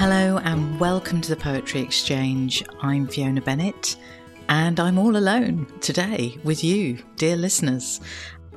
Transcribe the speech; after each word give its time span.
Hello 0.00 0.38
and 0.38 0.80
welcome 0.80 1.20
to 1.20 1.28
the 1.28 1.36
Poetry 1.36 1.82
Exchange. 1.82 2.64
I'm 2.80 3.06
Fiona 3.06 3.42
Bennett 3.42 3.96
and 4.48 4.80
I'm 4.80 4.98
all 4.98 5.14
alone 5.14 5.66
today 5.82 6.38
with 6.42 6.64
you, 6.64 7.04
dear 7.16 7.36
listeners. 7.36 8.00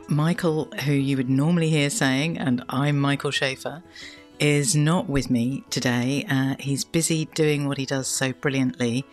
Michael, 0.07 0.71
who 0.85 0.93
you 0.93 1.17
would 1.17 1.29
normally 1.29 1.69
hear 1.69 1.89
saying, 1.89 2.37
and 2.37 2.63
I'm 2.69 2.97
Michael 2.97 3.31
Shaeffer, 3.31 3.83
is 4.39 4.73
not 4.73 5.09
with 5.09 5.29
me 5.29 5.65
today. 5.69 6.25
Uh, 6.29 6.55
he's 6.61 6.85
busy 6.85 7.25
doing 7.35 7.67
what 7.67 7.77
he 7.77 7.85
does 7.85 8.07
so 8.07 8.31
brilliantly, 8.31 9.05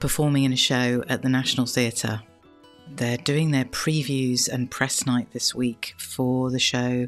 performing 0.00 0.42
in 0.42 0.52
a 0.52 0.56
show 0.56 1.04
at 1.08 1.22
the 1.22 1.28
National 1.28 1.66
Theatre. 1.66 2.20
They're 2.90 3.16
doing 3.16 3.52
their 3.52 3.64
previews 3.64 4.48
and 4.48 4.72
press 4.72 5.06
night 5.06 5.28
this 5.32 5.54
week 5.54 5.94
for 5.98 6.50
the 6.50 6.58
show 6.58 7.06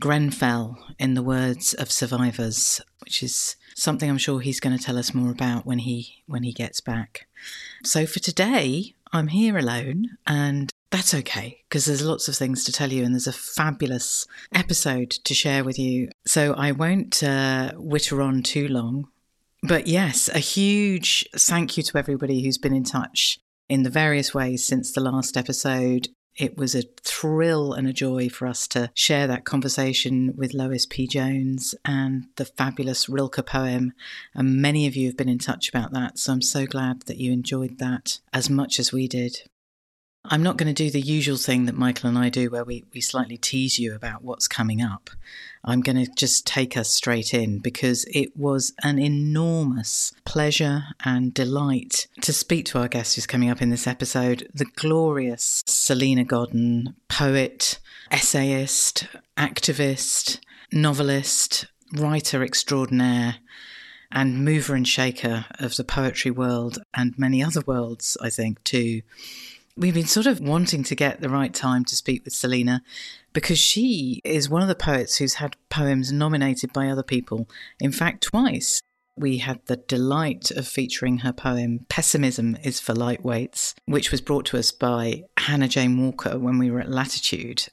Grenfell, 0.00 0.78
in 1.00 1.14
the 1.14 1.22
words 1.24 1.74
of 1.74 1.90
survivors, 1.90 2.80
which 3.00 3.24
is 3.24 3.56
something 3.78 4.10
I'm 4.10 4.18
sure 4.18 4.40
he's 4.40 4.60
going 4.60 4.76
to 4.76 4.82
tell 4.82 4.98
us 4.98 5.14
more 5.14 5.30
about 5.30 5.64
when 5.64 5.78
he 5.80 6.22
when 6.26 6.42
he 6.42 6.52
gets 6.52 6.80
back. 6.80 7.26
So 7.84 8.06
for 8.06 8.18
today, 8.18 8.94
I'm 9.12 9.28
here 9.28 9.56
alone 9.56 10.18
and 10.26 10.70
that's 10.90 11.14
okay 11.14 11.60
because 11.68 11.84
there's 11.84 12.02
lots 12.02 12.28
of 12.28 12.36
things 12.36 12.64
to 12.64 12.72
tell 12.72 12.92
you 12.92 13.04
and 13.04 13.14
there's 13.14 13.26
a 13.26 13.32
fabulous 13.32 14.26
episode 14.54 15.10
to 15.10 15.34
share 15.34 15.64
with 15.64 15.78
you. 15.78 16.10
So 16.26 16.54
I 16.54 16.72
won't 16.72 17.22
uh, 17.22 17.72
witter 17.76 18.20
on 18.22 18.42
too 18.42 18.68
long. 18.68 19.08
But 19.62 19.86
yes, 19.86 20.28
a 20.28 20.38
huge 20.38 21.28
thank 21.36 21.76
you 21.76 21.82
to 21.82 21.98
everybody 21.98 22.42
who's 22.42 22.58
been 22.58 22.74
in 22.74 22.84
touch 22.84 23.38
in 23.68 23.82
the 23.82 23.90
various 23.90 24.32
ways 24.32 24.66
since 24.66 24.92
the 24.92 25.00
last 25.00 25.36
episode. 25.36 26.08
It 26.38 26.56
was 26.56 26.76
a 26.76 26.84
thrill 27.02 27.72
and 27.72 27.88
a 27.88 27.92
joy 27.92 28.28
for 28.28 28.46
us 28.46 28.68
to 28.68 28.92
share 28.94 29.26
that 29.26 29.44
conversation 29.44 30.34
with 30.36 30.54
Lois 30.54 30.86
P. 30.86 31.08
Jones 31.08 31.74
and 31.84 32.26
the 32.36 32.44
fabulous 32.44 33.08
Rilke 33.08 33.44
poem. 33.44 33.92
And 34.34 34.62
many 34.62 34.86
of 34.86 34.94
you 34.94 35.08
have 35.08 35.16
been 35.16 35.28
in 35.28 35.40
touch 35.40 35.68
about 35.68 35.92
that. 35.94 36.16
So 36.16 36.32
I'm 36.32 36.42
so 36.42 36.64
glad 36.64 37.02
that 37.02 37.18
you 37.18 37.32
enjoyed 37.32 37.78
that 37.78 38.20
as 38.32 38.48
much 38.48 38.78
as 38.78 38.92
we 38.92 39.08
did. 39.08 39.42
I'm 40.30 40.42
not 40.42 40.58
going 40.58 40.72
to 40.72 40.84
do 40.84 40.90
the 40.90 41.00
usual 41.00 41.38
thing 41.38 41.64
that 41.64 41.74
Michael 41.74 42.10
and 42.10 42.18
I 42.18 42.28
do 42.28 42.50
where 42.50 42.64
we, 42.64 42.84
we 42.92 43.00
slightly 43.00 43.38
tease 43.38 43.78
you 43.78 43.94
about 43.94 44.22
what's 44.22 44.46
coming 44.46 44.82
up. 44.82 45.08
I'm 45.64 45.80
going 45.80 46.04
to 46.04 46.12
just 46.14 46.46
take 46.46 46.76
us 46.76 46.90
straight 46.90 47.32
in 47.32 47.60
because 47.60 48.04
it 48.12 48.36
was 48.36 48.74
an 48.82 48.98
enormous 48.98 50.12
pleasure 50.26 50.82
and 51.02 51.32
delight 51.32 52.08
to 52.20 52.34
speak 52.34 52.66
to 52.66 52.78
our 52.78 52.88
guest 52.88 53.14
who's 53.14 53.26
coming 53.26 53.48
up 53.48 53.62
in 53.62 53.70
this 53.70 53.86
episode, 53.86 54.46
the 54.52 54.66
glorious 54.66 55.62
Salena 55.66 56.24
Godden, 56.24 56.94
poet, 57.08 57.78
essayist, 58.10 59.06
activist, 59.38 60.40
novelist, 60.70 61.66
writer 61.94 62.42
extraordinaire 62.42 63.36
and 64.12 64.44
mover 64.44 64.74
and 64.74 64.86
shaker 64.86 65.46
of 65.58 65.76
the 65.76 65.84
poetry 65.84 66.30
world 66.30 66.78
and 66.92 67.18
many 67.18 67.42
other 67.42 67.62
worlds, 67.66 68.18
I 68.20 68.28
think, 68.28 68.62
too 68.62 69.00
we've 69.78 69.94
been 69.94 70.06
sort 70.06 70.26
of 70.26 70.40
wanting 70.40 70.82
to 70.82 70.94
get 70.96 71.20
the 71.20 71.28
right 71.28 71.54
time 71.54 71.84
to 71.84 71.94
speak 71.94 72.24
with 72.24 72.34
Salena 72.34 72.82
because 73.32 73.58
she 73.58 74.20
is 74.24 74.50
one 74.50 74.60
of 74.60 74.68
the 74.68 74.74
poets 74.74 75.16
who's 75.16 75.34
had 75.34 75.56
poems 75.70 76.10
nominated 76.10 76.72
by 76.72 76.88
other 76.88 77.04
people, 77.04 77.48
in 77.78 77.92
fact, 77.92 78.24
twice. 78.24 78.82
We 79.16 79.38
had 79.38 79.64
the 79.66 79.76
delight 79.76 80.50
of 80.50 80.66
featuring 80.66 81.18
her 81.18 81.32
poem, 81.32 81.86
Pessimism 81.88 82.56
is 82.62 82.80
for 82.80 82.92
Lightweights, 82.92 83.74
which 83.86 84.10
was 84.10 84.20
brought 84.20 84.46
to 84.46 84.58
us 84.58 84.72
by 84.72 85.24
Hannah 85.36 85.68
Jane 85.68 86.00
Walker 86.00 86.38
when 86.38 86.58
we 86.58 86.70
were 86.70 86.80
at 86.80 86.90
Latitude. 86.90 87.68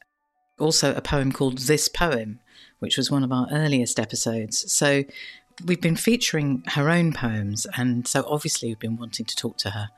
Also, 0.60 0.94
a 0.96 1.02
poem 1.02 1.32
called 1.32 1.60
This 1.60 1.88
Poem, 1.88 2.40
which 2.80 2.98
was 2.98 3.12
one 3.12 3.24
of 3.24 3.32
our 3.32 3.48
earliest 3.52 4.00
episodes. 4.00 4.72
So, 4.72 5.04
we've 5.64 5.82
been 5.82 5.96
featuring 5.96 6.64
her 6.68 6.90
own 6.90 7.14
poems, 7.14 7.68
and 7.78 8.08
so 8.08 8.26
obviously, 8.28 8.70
we've 8.70 8.80
been 8.80 8.98
wanting 8.98 9.26
to 9.26 9.36
talk 9.36 9.58
to 9.58 9.72
her 9.72 9.90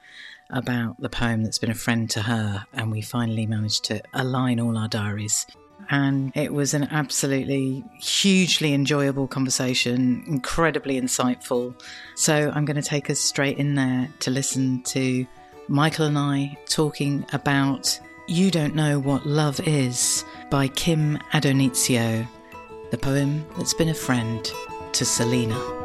about 0.50 1.00
the 1.00 1.09
poem 1.09 1.44
that's 1.44 1.59
been 1.59 1.72
a 1.72 1.75
friend 1.75 2.09
to 2.12 2.22
her, 2.22 2.66
and 2.74 2.91
we 2.91 3.02
finally 3.02 3.46
managed 3.46 3.85
to 3.85 4.02
align 4.13 4.59
all 4.59 4.78
our 4.78 4.88
diaries. 4.88 5.46
And 5.90 6.35
it 6.35 6.53
was 6.53 6.74
an 6.74 6.88
absolutely 6.91 7.84
hugely 8.00 8.74
enjoyable 8.74 9.28
conversation, 9.28 10.24
incredibly 10.28 11.00
insightful. 11.00 11.80
So 12.16 12.52
I'm 12.53 12.66
going 12.66 12.81
to 12.81 12.88
take 12.88 13.09
us 13.09 13.19
straight 13.19 13.57
in 13.57 13.75
there 13.75 14.09
to 14.22 14.31
listen 14.31 14.84
to 14.84 15.25
Michael 15.68 16.07
and 16.07 16.18
I 16.18 16.57
talking 16.68 17.25
about 17.31 18.00
You 18.28 18.52
Don't 18.52 18.75
Know 18.75 19.00
What 19.00 19.25
Love 19.25 19.66
Is 19.68 20.25
by 20.50 20.68
Kim 20.69 21.18
Addonizio, 21.31 22.28
the 22.91 22.97
poem 22.97 23.46
that's 23.57 23.74
been 23.74 23.90
a 23.90 23.94
friend 23.94 24.50
to 24.94 25.06
Salena. 25.06 25.76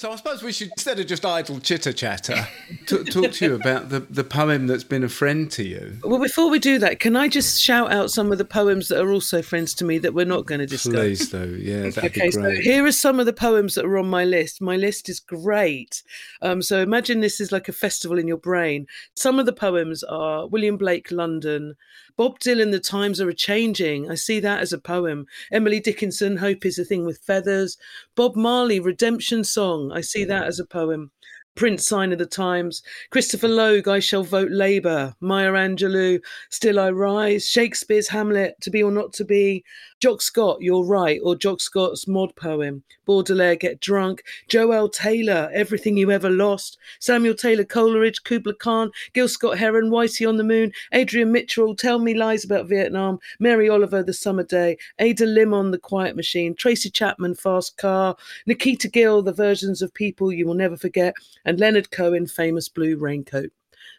So 0.00 0.10
I 0.10 0.16
suppose 0.16 0.42
we 0.42 0.50
should, 0.50 0.68
instead 0.68 0.98
of 0.98 1.06
just 1.06 1.26
idle 1.26 1.60
chitter 1.60 1.92
chatter, 1.92 2.48
t- 2.86 3.04
talk 3.04 3.32
to 3.32 3.44
you 3.44 3.54
about 3.54 3.90
the, 3.90 4.00
the 4.00 4.24
poem 4.24 4.66
that's 4.66 4.82
been 4.82 5.04
a 5.04 5.10
friend 5.10 5.50
to 5.50 5.62
you. 5.62 5.98
Well, 6.02 6.18
before 6.18 6.48
we 6.48 6.58
do 6.58 6.78
that, 6.78 7.00
can 7.00 7.16
I 7.16 7.28
just 7.28 7.60
shout 7.60 7.92
out 7.92 8.10
some 8.10 8.32
of 8.32 8.38
the 8.38 8.46
poems 8.46 8.88
that 8.88 8.98
are 8.98 9.12
also 9.12 9.42
friends 9.42 9.74
to 9.74 9.84
me 9.84 9.98
that 9.98 10.14
we're 10.14 10.24
not 10.24 10.46
going 10.46 10.60
to 10.60 10.66
discuss? 10.66 10.94
Please 10.94 11.28
do, 11.28 11.54
yeah, 11.54 11.82
that'd 11.90 11.98
okay, 11.98 12.28
be 12.28 12.30
great. 12.30 12.32
So 12.32 12.50
here 12.62 12.86
are 12.86 12.92
some 12.92 13.20
of 13.20 13.26
the 13.26 13.34
poems 13.34 13.74
that 13.74 13.84
are 13.84 13.98
on 13.98 14.08
my 14.08 14.24
list. 14.24 14.62
My 14.62 14.78
list 14.78 15.10
is 15.10 15.20
great. 15.20 16.02
Um, 16.40 16.62
so 16.62 16.80
imagine 16.80 17.20
this 17.20 17.38
is 17.38 17.52
like 17.52 17.68
a 17.68 17.72
festival 17.72 18.18
in 18.18 18.26
your 18.26 18.38
brain. 18.38 18.86
Some 19.16 19.38
of 19.38 19.44
the 19.44 19.52
poems 19.52 20.02
are 20.04 20.46
William 20.46 20.78
Blake, 20.78 21.10
London, 21.10 21.76
Bob 22.20 22.38
Dylan, 22.38 22.70
The 22.70 22.80
Times 22.80 23.18
Are 23.18 23.30
a 23.30 23.34
Changing. 23.34 24.10
I 24.10 24.14
see 24.14 24.40
that 24.40 24.60
as 24.60 24.74
a 24.74 24.78
poem. 24.78 25.24
Emily 25.50 25.80
Dickinson, 25.80 26.36
Hope 26.36 26.66
is 26.66 26.78
a 26.78 26.84
Thing 26.84 27.06
with 27.06 27.16
Feathers. 27.16 27.78
Bob 28.14 28.36
Marley, 28.36 28.78
Redemption 28.78 29.42
Song. 29.42 29.90
I 29.90 30.02
see 30.02 30.24
that 30.24 30.42
mm. 30.42 30.46
as 30.46 30.60
a 30.60 30.66
poem. 30.66 31.12
Prince 31.54 31.86
Sign 31.86 32.12
of 32.12 32.18
the 32.18 32.26
Times, 32.26 32.82
Christopher 33.10 33.48
Logue, 33.48 33.86
I 33.86 33.98
Shall 33.98 34.22
Vote 34.22 34.50
Labour, 34.50 35.14
Maya 35.20 35.52
Angelou, 35.52 36.20
Still 36.48 36.80
I 36.80 36.90
Rise, 36.90 37.46
Shakespeare's 37.46 38.08
Hamlet, 38.08 38.56
To 38.62 38.70
Be 38.70 38.82
or 38.82 38.90
Not 38.90 39.12
to 39.14 39.24
Be, 39.24 39.64
Jock 40.00 40.22
Scott, 40.22 40.62
You're 40.62 40.84
Right, 40.84 41.20
or 41.22 41.36
Jock 41.36 41.60
Scott's 41.60 42.08
Mod 42.08 42.34
poem, 42.34 42.82
Baudelaire, 43.04 43.56
Get 43.56 43.80
Drunk, 43.80 44.22
Joelle 44.48 44.90
Taylor, 44.90 45.50
Everything 45.52 45.98
You 45.98 46.10
Ever 46.10 46.30
Lost, 46.30 46.78
Samuel 47.00 47.34
Taylor 47.34 47.64
Coleridge, 47.64 48.22
Kubla 48.24 48.54
Khan, 48.54 48.90
Gil 49.12 49.28
Scott 49.28 49.58
Heron, 49.58 49.90
Whitey 49.90 50.26
on 50.26 50.38
the 50.38 50.44
Moon, 50.44 50.72
Adrian 50.92 51.30
Mitchell, 51.30 51.76
Tell 51.76 51.98
Me 51.98 52.14
Lies 52.14 52.44
About 52.44 52.68
Vietnam, 52.68 53.18
Mary 53.40 53.68
Oliver, 53.68 54.02
The 54.02 54.14
Summer 54.14 54.44
Day, 54.44 54.78
Ada 54.98 55.26
Limon, 55.26 55.70
The 55.70 55.78
Quiet 55.78 56.16
Machine, 56.16 56.54
Tracy 56.54 56.88
Chapman, 56.88 57.34
Fast 57.34 57.76
Car, 57.76 58.16
Nikita 58.46 58.88
Gill, 58.88 59.20
The 59.20 59.34
Versions 59.34 59.82
of 59.82 59.92
People 59.92 60.32
You 60.32 60.46
Will 60.46 60.54
Never 60.54 60.78
Forget, 60.78 61.14
and 61.44 61.58
Leonard 61.60 61.90
Cohen, 61.90 62.26
Famous 62.26 62.68
Blue 62.68 62.96
Raincoat. 62.96 63.50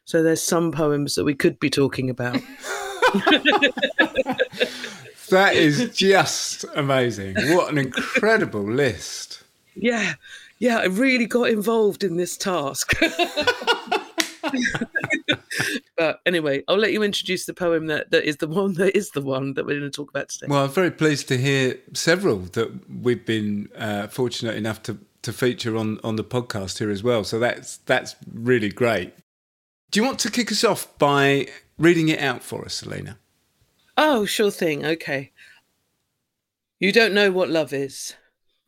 So 0.05 0.23
there's 0.23 0.41
some 0.41 0.71
poems 0.71 1.15
that 1.15 1.23
we 1.23 1.35
could 1.35 1.59
be 1.59 1.69
talking 1.69 2.09
about. 2.09 2.33
that 5.29 5.51
is 5.53 5.95
just 5.95 6.65
amazing. 6.75 7.35
What 7.55 7.71
an 7.71 7.77
incredible 7.77 8.63
list. 8.63 9.43
Yeah, 9.75 10.13
yeah, 10.59 10.77
I 10.79 10.85
really 10.85 11.25
got 11.25 11.49
involved 11.49 12.03
in 12.03 12.17
this 12.17 12.37
task. 12.37 12.93
but 15.97 16.19
anyway, 16.25 16.63
I'll 16.67 16.77
let 16.77 16.93
you 16.93 17.03
introduce 17.03 17.45
the 17.45 17.53
poem 17.53 17.87
that, 17.87 18.11
that 18.11 18.27
is 18.27 18.37
the 18.37 18.47
one 18.47 18.73
that 18.75 18.95
is 18.95 19.11
the 19.11 19.21
one 19.21 19.53
that 19.53 19.65
we're 19.65 19.79
going 19.79 19.91
to 19.91 19.95
talk 19.95 20.09
about 20.09 20.29
today. 20.29 20.47
Well, 20.49 20.65
I'm 20.65 20.69
very 20.69 20.91
pleased 20.91 21.27
to 21.29 21.37
hear 21.37 21.77
several 21.93 22.37
that 22.39 22.71
we've 23.01 23.25
been 23.25 23.69
uh, 23.75 24.07
fortunate 24.07 24.55
enough 24.55 24.83
to, 24.83 24.97
to 25.21 25.33
feature 25.33 25.77
on, 25.77 25.99
on 26.03 26.15
the 26.15 26.23
podcast 26.23 26.79
here 26.79 26.89
as 26.89 27.03
well. 27.03 27.23
So 27.23 27.39
that's 27.39 27.77
that's 27.77 28.15
really 28.33 28.69
great. 28.69 29.13
Do 29.91 29.99
you 29.99 30.05
want 30.05 30.19
to 30.19 30.31
kick 30.31 30.51
us 30.51 30.63
off 30.63 30.97
by 30.97 31.47
reading 31.77 32.09
it 32.09 32.19
out 32.19 32.43
for 32.43 32.63
us, 32.65 32.81
Salena? 32.81 33.17
Oh, 33.97 34.25
sure 34.25 34.51
thing. 34.51 34.85
Okay. 34.85 35.31
You 36.79 36.91
don't 36.91 37.13
know 37.13 37.31
what 37.31 37.49
love 37.49 37.73
is, 37.73 38.15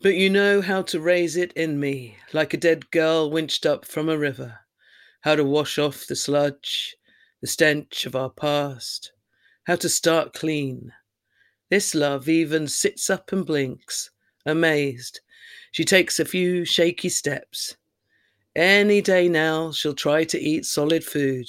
but 0.01 0.15
you 0.15 0.29
know 0.29 0.61
how 0.61 0.81
to 0.83 0.99
raise 0.99 1.35
it 1.35 1.53
in 1.53 1.79
me, 1.79 2.17
like 2.33 2.53
a 2.53 2.57
dead 2.57 2.91
girl 2.91 3.31
winched 3.31 3.65
up 3.65 3.85
from 3.85 4.09
a 4.09 4.17
river. 4.17 4.59
How 5.21 5.35
to 5.35 5.43
wash 5.43 5.79
off 5.79 6.05
the 6.05 6.15
sludge, 6.15 6.95
the 7.41 7.47
stench 7.47 8.05
of 8.05 8.15
our 8.15 8.29
past. 8.29 9.13
How 9.65 9.77
to 9.77 9.87
start 9.87 10.33
clean. 10.33 10.91
This 11.69 11.95
love 11.95 12.27
even 12.27 12.67
sits 12.67 13.09
up 13.09 13.31
and 13.31 13.45
blinks, 13.45 14.11
amazed. 14.45 15.21
She 15.73 15.83
takes 15.83 16.19
a 16.19 16.25
few 16.25 16.65
shaky 16.65 17.09
steps. 17.09 17.75
Any 18.55 19.01
day 19.01 19.27
now, 19.27 19.71
she'll 19.71 19.95
try 19.95 20.23
to 20.23 20.39
eat 20.39 20.65
solid 20.65 21.03
food. 21.03 21.47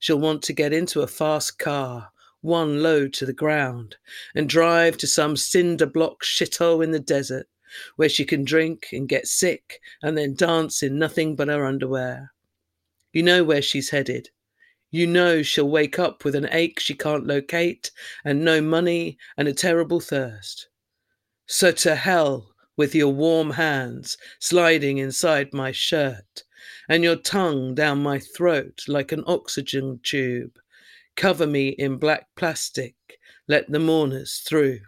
She'll 0.00 0.18
want 0.18 0.42
to 0.42 0.52
get 0.52 0.72
into 0.72 1.02
a 1.02 1.06
fast 1.06 1.58
car 1.58 2.10
one 2.40 2.82
low 2.82 3.06
to 3.06 3.24
the 3.24 3.32
ground, 3.32 3.96
and 4.34 4.48
drive 4.48 4.96
to 4.98 5.06
some 5.06 5.36
cinder 5.36 5.86
block 5.86 6.24
shithole 6.24 6.82
in 6.82 6.90
the 6.90 6.98
desert 6.98 7.46
where 7.94 8.08
she 8.08 8.24
can 8.24 8.44
drink 8.44 8.88
and 8.92 9.08
get 9.08 9.28
sick 9.28 9.80
and 10.02 10.18
then 10.18 10.34
dance 10.34 10.82
in 10.82 10.98
nothing 10.98 11.36
but 11.36 11.46
her 11.46 11.64
underwear. 11.64 12.32
You 13.12 13.22
know 13.22 13.44
where 13.44 13.62
she's 13.62 13.90
headed. 13.90 14.30
You 14.90 15.06
know 15.06 15.42
she'll 15.42 15.70
wake 15.70 16.00
up 16.00 16.24
with 16.24 16.34
an 16.34 16.48
ache 16.50 16.80
she 16.80 16.94
can't 16.94 17.26
locate, 17.26 17.92
and 18.24 18.44
no 18.44 18.60
money 18.60 19.16
and 19.36 19.46
a 19.46 19.54
terrible 19.54 20.00
thirst. 20.00 20.68
So 21.46 21.70
to 21.70 21.94
hell 21.94 22.53
with 22.76 22.94
your 22.94 23.12
warm 23.12 23.50
hands 23.50 24.16
sliding 24.38 24.98
inside 24.98 25.52
my 25.52 25.72
shirt, 25.72 26.44
and 26.88 27.02
your 27.02 27.16
tongue 27.16 27.74
down 27.74 28.02
my 28.02 28.18
throat 28.18 28.82
like 28.88 29.12
an 29.12 29.24
oxygen 29.26 30.00
tube. 30.02 30.58
Cover 31.16 31.46
me 31.46 31.68
in 31.68 31.96
black 31.96 32.26
plastic, 32.36 32.94
let 33.46 33.70
the 33.70 33.78
mourners 33.78 34.42
through. 34.46 34.80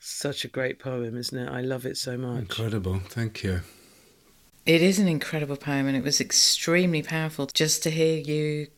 Such 0.00 0.44
a 0.44 0.48
great 0.48 0.78
poem, 0.78 1.16
isn't 1.16 1.38
it? 1.38 1.50
I 1.50 1.60
love 1.60 1.84
it 1.84 1.96
so 1.98 2.16
much. 2.16 2.38
Incredible. 2.38 3.00
Thank 3.08 3.44
you. 3.44 3.60
It 4.64 4.82
is 4.82 4.98
an 4.98 5.08
incredible 5.08 5.56
poem, 5.56 5.86
and 5.86 5.96
it 5.96 6.02
was 6.02 6.20
extremely 6.20 7.02
powerful 7.02 7.46
just 7.46 7.82
to 7.82 7.90
hear 7.90 8.18
you 8.18 8.68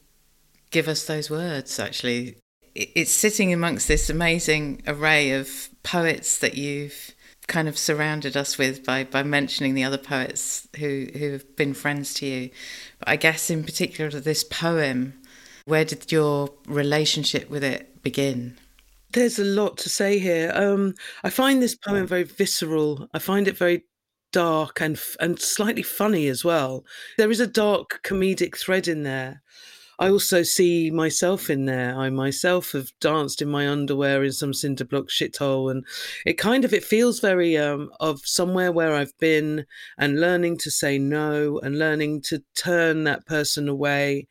give 0.70 0.88
us 0.88 1.04
those 1.04 1.30
words, 1.30 1.78
actually. 1.78 2.36
It's 2.74 3.12
sitting 3.12 3.52
amongst 3.52 3.88
this 3.88 4.08
amazing 4.08 4.82
array 4.86 5.32
of 5.32 5.68
poets 5.82 6.38
that 6.38 6.56
you've 6.56 7.14
kind 7.46 7.68
of 7.68 7.76
surrounded 7.76 8.36
us 8.36 8.56
with 8.56 8.84
by, 8.84 9.02
by 9.02 9.24
mentioning 9.24 9.74
the 9.74 9.82
other 9.82 9.98
poets 9.98 10.68
who, 10.78 11.08
who 11.18 11.32
have 11.32 11.56
been 11.56 11.74
friends 11.74 12.14
to 12.14 12.26
you. 12.26 12.50
But 13.00 13.08
I 13.08 13.16
guess, 13.16 13.50
in 13.50 13.64
particular, 13.64 14.08
this 14.20 14.44
poem, 14.44 15.20
where 15.64 15.84
did 15.84 16.12
your 16.12 16.50
relationship 16.66 17.50
with 17.50 17.64
it 17.64 18.02
begin? 18.02 18.56
There's 19.12 19.40
a 19.40 19.44
lot 19.44 19.76
to 19.78 19.88
say 19.88 20.20
here. 20.20 20.52
Um, 20.54 20.94
I 21.24 21.30
find 21.30 21.60
this 21.60 21.74
poem 21.74 22.06
very 22.06 22.22
visceral. 22.22 23.08
I 23.12 23.18
find 23.18 23.48
it 23.48 23.58
very 23.58 23.82
dark 24.32 24.80
and 24.80 25.00
and 25.18 25.40
slightly 25.40 25.82
funny 25.82 26.28
as 26.28 26.44
well. 26.44 26.84
There 27.18 27.32
is 27.32 27.40
a 27.40 27.46
dark 27.46 28.00
comedic 28.04 28.56
thread 28.56 28.86
in 28.86 29.02
there. 29.02 29.42
I 30.00 30.08
also 30.08 30.42
see 30.42 30.90
myself 30.90 31.50
in 31.50 31.66
there. 31.66 31.94
I 31.94 32.08
myself 32.08 32.72
have 32.72 32.90
danced 33.00 33.42
in 33.42 33.50
my 33.50 33.68
underwear 33.68 34.24
in 34.24 34.32
some 34.32 34.54
cinder 34.54 34.86
block 34.86 35.08
shithole, 35.10 35.70
and 35.70 35.84
it 36.24 36.38
kind 36.38 36.64
of 36.64 36.72
it 36.72 36.84
feels 36.84 37.20
very 37.20 37.58
um, 37.58 37.90
of 38.00 38.20
somewhere 38.24 38.72
where 38.72 38.94
I've 38.94 39.16
been 39.18 39.66
and 39.98 40.18
learning 40.18 40.56
to 40.60 40.70
say 40.70 40.96
no 40.98 41.58
and 41.58 41.78
learning 41.78 42.22
to 42.22 42.42
turn 42.56 43.04
that 43.04 43.26
person 43.26 43.68
away. 43.68 44.26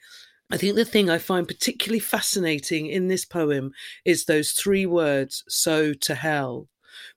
I 0.49 0.57
think 0.57 0.75
the 0.75 0.85
thing 0.85 1.07
I 1.07 1.19
find 1.19 1.47
particularly 1.47 1.99
fascinating 1.99 2.87
in 2.87 3.07
this 3.07 3.23
poem 3.23 3.71
is 4.03 4.25
those 4.25 4.53
three 4.53 4.87
words, 4.87 5.43
so 5.47 5.93
to 5.93 6.15
hell 6.15 6.67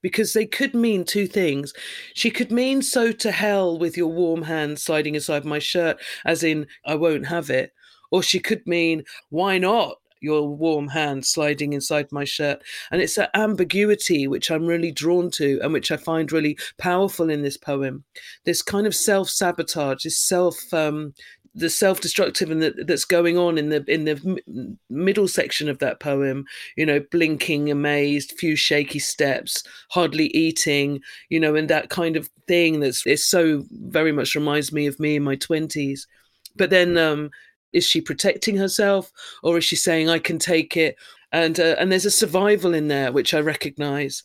because 0.01 0.33
they 0.33 0.45
could 0.45 0.75
mean 0.75 1.03
two 1.05 1.27
things. 1.27 1.73
She 2.13 2.29
could 2.29 2.51
mean 2.51 2.81
so 2.81 3.11
to 3.11 3.31
hell 3.31 3.79
with 3.79 3.97
your 3.97 4.11
warm 4.11 4.43
hand 4.43 4.79
sliding 4.79 5.15
inside 5.15 5.45
my 5.45 5.59
shirt, 5.59 5.97
as 6.25 6.43
in, 6.43 6.67
I 6.85 6.95
won't 6.95 7.27
have 7.27 7.49
it. 7.49 7.71
Or 8.13 8.21
she 8.21 8.39
could 8.39 8.65
mean, 8.67 9.03
why 9.31 9.57
not? 9.57 9.97
Your 10.21 10.47
warm 10.47 10.87
hand 10.87 11.25
sliding 11.25 11.73
inside 11.73 12.11
my 12.11 12.25
shirt. 12.25 12.61
And 12.91 13.01
it's 13.01 13.15
that 13.15 13.31
ambiguity 13.33 14.27
which 14.27 14.51
I'm 14.51 14.67
really 14.67 14.91
drawn 14.91 15.31
to 15.31 15.59
and 15.63 15.73
which 15.73 15.91
I 15.91 15.97
find 15.97 16.31
really 16.31 16.57
powerful 16.77 17.31
in 17.31 17.41
this 17.41 17.57
poem. 17.57 18.03
This 18.45 18.61
kind 18.61 18.85
of 18.85 18.93
self 18.93 19.29
sabotage, 19.29 20.03
this 20.03 20.19
self 20.19 20.55
um, 20.71 21.15
the 21.55 21.69
self-destructive 21.69 22.49
and 22.51 22.61
the, 22.61 22.83
that's 22.85 23.05
going 23.05 23.37
on 23.37 23.57
in 23.57 23.69
the 23.69 23.83
in 23.87 24.05
the 24.05 24.39
m- 24.47 24.77
middle 24.89 25.27
section 25.27 25.69
of 25.69 25.77
that 25.79 25.99
poem 25.99 26.45
you 26.75 26.85
know 26.85 26.99
blinking 27.11 27.69
amazed 27.69 28.33
few 28.39 28.55
shaky 28.55 28.99
steps 28.99 29.63
hardly 29.91 30.27
eating 30.27 30.99
you 31.29 31.39
know 31.39 31.55
and 31.55 31.69
that 31.69 31.89
kind 31.89 32.15
of 32.15 32.29
thing 32.47 32.79
that's 32.79 33.05
is 33.05 33.25
so 33.25 33.63
very 33.71 34.11
much 34.11 34.35
reminds 34.35 34.71
me 34.71 34.87
of 34.87 34.99
me 34.99 35.15
in 35.15 35.23
my 35.23 35.35
20s 35.35 36.07
but 36.55 36.71
then 36.71 36.97
um 36.97 37.29
is 37.73 37.85
she 37.85 38.01
protecting 38.01 38.57
herself 38.57 39.11
or 39.41 39.57
is 39.57 39.65
she 39.65 39.75
saying 39.75 40.09
i 40.09 40.19
can 40.19 40.39
take 40.39 40.77
it? 40.77 40.95
And 41.31 41.59
uh, 41.59 41.75
and 41.79 41.91
there's 41.91 42.05
a 42.05 42.11
survival 42.11 42.73
in 42.73 42.87
there 42.87 43.11
which 43.11 43.33
i 43.33 43.39
recognize 43.39 44.23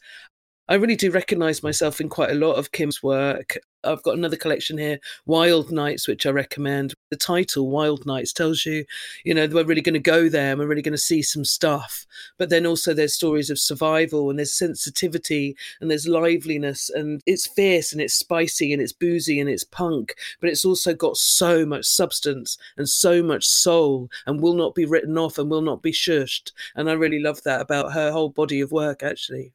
I 0.70 0.75
really 0.75 0.97
do 0.97 1.11
recognize 1.11 1.62
myself 1.62 1.99
in 1.99 2.11
quite 2.11 2.31
a 2.31 2.35
lot 2.35 2.56
of 2.56 2.73
Kim's 2.73 3.03
work. 3.03 3.56
I've 3.85 4.03
got 4.03 4.19
another 4.19 4.37
collection 4.37 4.76
here, 4.76 4.99
Wild 5.25 5.73
Nights, 5.73 6.06
which 6.06 6.26
I 6.26 6.31
recommend. 6.31 6.93
The 7.11 7.17
title, 7.17 7.70
Wild 7.70 8.05
Nights, 8.05 8.35
tells 8.35 8.67
you, 8.67 8.85
you 9.25 9.32
know, 9.32 9.47
we're 9.47 9.65
really 9.65 9.81
going 9.81 9.94
to 9.94 9.99
go 9.99 10.29
there 10.29 10.50
and 10.50 10.59
we're 10.59 10.67
really 10.67 10.82
going 10.82 10.93
to 10.93 10.99
see 10.99 11.23
some 11.23 11.47
stuff. 11.47 12.05
But 12.37 12.50
then 12.50 12.67
also 12.67 12.93
there's 12.93 13.15
stories 13.15 13.49
of 13.49 13.59
survival 13.59 14.29
and 14.29 14.38
there's 14.38 14.53
sensitivity 14.53 15.56
and 15.81 15.91
there's 15.91 16.06
liveliness 16.06 16.91
and 16.91 17.23
it's 17.25 17.47
fierce 17.47 17.93
and 17.93 18.00
it's 18.03 18.12
spicy 18.12 18.70
and 18.75 18.82
it's 18.82 18.93
boozy 18.93 19.41
and 19.41 19.49
it's 19.49 19.65
punk, 19.65 20.17
but 20.38 20.50
it's 20.50 20.67
also 20.67 20.93
got 20.93 21.17
so 21.17 21.65
much 21.65 21.87
substance 21.87 22.59
and 22.76 22.91
so 22.91 23.23
much 23.23 23.47
soul 23.47 24.11
and 24.26 24.43
will 24.43 24.55
not 24.55 24.75
be 24.75 24.85
written 24.85 25.17
off 25.17 25.38
and 25.38 25.50
will 25.50 25.62
not 25.62 25.81
be 25.81 25.93
shushed. 25.93 26.53
And 26.75 26.91
I 26.91 26.93
really 26.93 27.20
love 27.20 27.43
that 27.44 27.62
about 27.62 27.94
her 27.94 28.12
whole 28.12 28.29
body 28.29 28.61
of 28.61 28.70
work, 28.70 29.03
actually. 29.03 29.53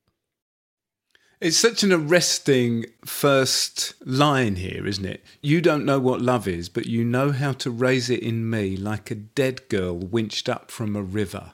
It's 1.44 1.58
such 1.58 1.84
an 1.84 1.92
arresting 1.92 2.86
first 3.04 3.96
line 4.06 4.56
here, 4.56 4.88
isn't 4.88 5.04
it? 5.04 5.26
You 5.42 5.60
don't 5.60 5.84
know 5.84 6.00
what 6.00 6.22
love 6.22 6.48
is, 6.48 6.70
but 6.70 6.86
you 6.86 7.04
know 7.04 7.34
how 7.34 7.52
to 7.52 7.70
raise 7.70 8.10
it 8.10 8.22
in 8.22 8.50
me 8.50 8.78
like 8.78 9.12
a 9.12 9.16
dead 9.16 9.68
girl 9.68 9.94
winched 9.98 10.48
up 10.48 10.72
from 10.72 10.96
a 10.96 11.02
river. 11.02 11.52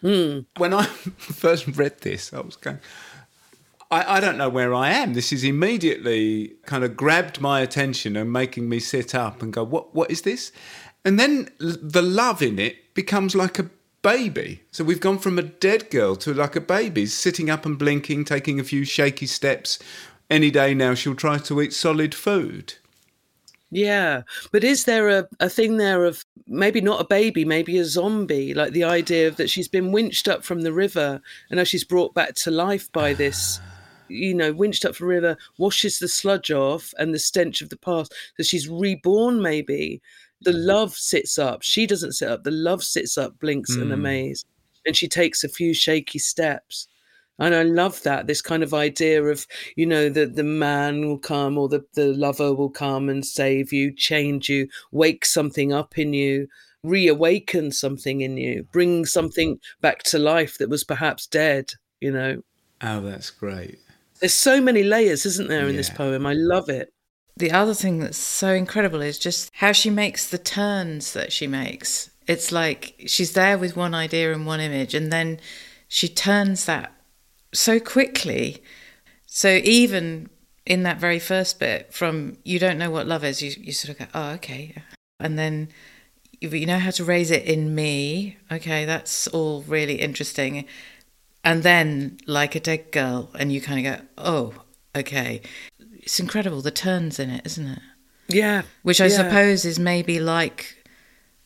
Mm. 0.00 0.46
When 0.58 0.72
I 0.72 0.84
first 1.16 1.66
read 1.76 2.02
this, 2.02 2.32
I 2.32 2.38
was 2.38 2.54
going, 2.54 2.78
I, 3.90 4.18
I, 4.18 4.20
don't 4.20 4.38
know 4.38 4.48
where 4.48 4.72
I 4.72 4.90
am. 4.90 5.14
This 5.14 5.32
is 5.32 5.42
immediately 5.42 6.52
kind 6.64 6.84
of 6.84 6.96
grabbed 6.96 7.40
my 7.40 7.62
attention 7.62 8.16
and 8.16 8.32
making 8.32 8.68
me 8.68 8.78
sit 8.78 9.12
up 9.12 9.42
and 9.42 9.52
go, 9.52 9.64
what, 9.64 9.92
what 9.92 10.12
is 10.12 10.22
this? 10.22 10.52
And 11.04 11.18
then 11.18 11.48
the 11.58 12.02
love 12.02 12.42
in 12.42 12.60
it 12.60 12.94
becomes 12.94 13.34
like 13.34 13.58
a 13.58 13.70
baby. 14.02 14.62
So 14.70 14.84
we've 14.84 15.00
gone 15.00 15.18
from 15.18 15.38
a 15.38 15.42
dead 15.42 15.90
girl 15.90 16.16
to 16.16 16.34
like 16.34 16.56
a 16.56 16.60
baby, 16.60 17.06
sitting 17.06 17.50
up 17.50 17.66
and 17.66 17.78
blinking, 17.78 18.24
taking 18.24 18.58
a 18.58 18.64
few 18.64 18.84
shaky 18.84 19.26
steps. 19.26 19.78
Any 20.28 20.50
day 20.50 20.74
now, 20.74 20.94
she'll 20.94 21.14
try 21.14 21.38
to 21.38 21.60
eat 21.60 21.72
solid 21.72 22.14
food. 22.14 22.74
Yeah, 23.70 24.22
but 24.50 24.64
is 24.64 24.84
there 24.84 25.08
a, 25.08 25.28
a 25.38 25.48
thing 25.48 25.76
there 25.76 26.04
of 26.04 26.24
maybe 26.46 26.80
not 26.80 27.00
a 27.00 27.06
baby, 27.06 27.44
maybe 27.44 27.78
a 27.78 27.84
zombie? 27.84 28.52
Like 28.52 28.72
the 28.72 28.84
idea 28.84 29.28
of 29.28 29.36
that 29.36 29.50
she's 29.50 29.68
been 29.68 29.92
winched 29.92 30.26
up 30.28 30.44
from 30.44 30.62
the 30.62 30.72
river 30.72 31.20
and 31.48 31.58
now 31.58 31.64
she's 31.64 31.84
brought 31.84 32.14
back 32.14 32.34
to 32.36 32.50
life 32.50 32.90
by 32.90 33.14
this, 33.14 33.60
you 34.08 34.34
know, 34.34 34.52
winched 34.52 34.84
up 34.84 34.96
from 34.96 35.06
the 35.06 35.14
river, 35.14 35.36
washes 35.56 36.00
the 36.00 36.08
sludge 36.08 36.50
off 36.50 36.92
and 36.98 37.14
the 37.14 37.18
stench 37.18 37.62
of 37.62 37.68
the 37.68 37.76
past. 37.76 38.12
So 38.36 38.42
she's 38.42 38.68
reborn, 38.68 39.40
maybe 39.40 40.02
the 40.42 40.52
love 40.52 40.94
sits 40.94 41.38
up. 41.38 41.62
She 41.62 41.86
doesn't 41.86 42.12
sit 42.12 42.28
up. 42.28 42.44
The 42.44 42.50
love 42.50 42.82
sits 42.82 43.18
up, 43.18 43.38
blinks 43.38 43.76
mm. 43.76 43.82
and 43.82 43.92
amazed, 43.92 44.46
and 44.86 44.96
she 44.96 45.08
takes 45.08 45.44
a 45.44 45.48
few 45.48 45.74
shaky 45.74 46.18
steps. 46.18 46.88
And 47.38 47.54
I 47.54 47.62
love 47.62 48.02
that 48.02 48.26
this 48.26 48.42
kind 48.42 48.62
of 48.62 48.74
idea 48.74 49.22
of 49.24 49.46
you 49.76 49.86
know 49.86 50.10
that 50.10 50.36
the 50.36 50.44
man 50.44 51.06
will 51.06 51.18
come 51.18 51.56
or 51.56 51.68
the 51.68 51.84
the 51.94 52.12
lover 52.14 52.54
will 52.54 52.70
come 52.70 53.08
and 53.08 53.24
save 53.24 53.72
you, 53.72 53.92
change 53.94 54.48
you, 54.48 54.68
wake 54.92 55.24
something 55.24 55.72
up 55.72 55.98
in 55.98 56.12
you, 56.12 56.48
reawaken 56.82 57.72
something 57.72 58.20
in 58.20 58.36
you, 58.36 58.66
bring 58.72 59.06
something 59.06 59.58
back 59.80 60.02
to 60.04 60.18
life 60.18 60.58
that 60.58 60.70
was 60.70 60.84
perhaps 60.84 61.26
dead. 61.26 61.72
You 62.00 62.12
know. 62.12 62.42
Oh, 62.82 63.00
that's 63.00 63.30
great. 63.30 63.78
There's 64.20 64.34
so 64.34 64.60
many 64.60 64.82
layers, 64.82 65.26
isn't 65.26 65.48
there, 65.48 65.66
in 65.66 65.72
yeah. 65.72 65.76
this 65.76 65.90
poem? 65.90 66.26
I 66.26 66.32
love 66.34 66.68
it 66.68 66.92
the 67.40 67.50
other 67.50 67.74
thing 67.74 67.98
that's 67.98 68.18
so 68.18 68.52
incredible 68.52 69.00
is 69.00 69.18
just 69.18 69.50
how 69.54 69.72
she 69.72 69.90
makes 69.90 70.28
the 70.28 70.38
turns 70.38 71.12
that 71.14 71.32
she 71.32 71.46
makes. 71.46 72.10
It's 72.26 72.52
like 72.52 72.94
she's 73.06 73.32
there 73.32 73.58
with 73.58 73.76
one 73.76 73.94
idea 73.94 74.32
and 74.32 74.46
one 74.46 74.60
image, 74.60 74.94
and 74.94 75.10
then 75.10 75.40
she 75.88 76.06
turns 76.06 76.66
that 76.66 76.92
so 77.52 77.80
quickly. 77.80 78.62
So 79.26 79.60
even 79.64 80.28
in 80.66 80.84
that 80.84 80.98
very 80.98 81.18
first 81.18 81.58
bit, 81.58 81.92
from 81.92 82.36
you 82.44 82.58
don't 82.58 82.78
know 82.78 82.90
what 82.90 83.08
love 83.08 83.24
is, 83.24 83.42
you, 83.42 83.52
you 83.58 83.72
sort 83.72 83.98
of 83.98 84.06
go, 84.06 84.12
oh, 84.14 84.30
okay. 84.34 84.74
And 85.18 85.38
then 85.38 85.70
you 86.40 86.66
know 86.66 86.78
how 86.78 86.90
to 86.90 87.04
raise 87.04 87.30
it 87.30 87.44
in 87.44 87.74
me. 87.74 88.36
Okay, 88.52 88.84
that's 88.84 89.26
all 89.28 89.62
really 89.62 89.96
interesting. 89.96 90.66
And 91.42 91.62
then, 91.62 92.18
like 92.26 92.54
a 92.54 92.60
dead 92.60 92.92
girl, 92.92 93.30
and 93.38 93.50
you 93.50 93.62
kind 93.62 93.86
of 93.86 93.96
go, 93.96 94.04
oh, 94.18 94.54
okay 94.94 95.40
it's 96.02 96.20
incredible 96.20 96.62
the 96.62 96.70
turns 96.70 97.18
in 97.18 97.30
it, 97.30 97.46
isn't 97.46 97.66
it? 97.66 97.82
Yeah. 98.28 98.62
Which 98.82 99.00
I 99.00 99.06
yeah. 99.06 99.16
suppose 99.16 99.64
is 99.64 99.78
maybe 99.78 100.20
like 100.20 100.76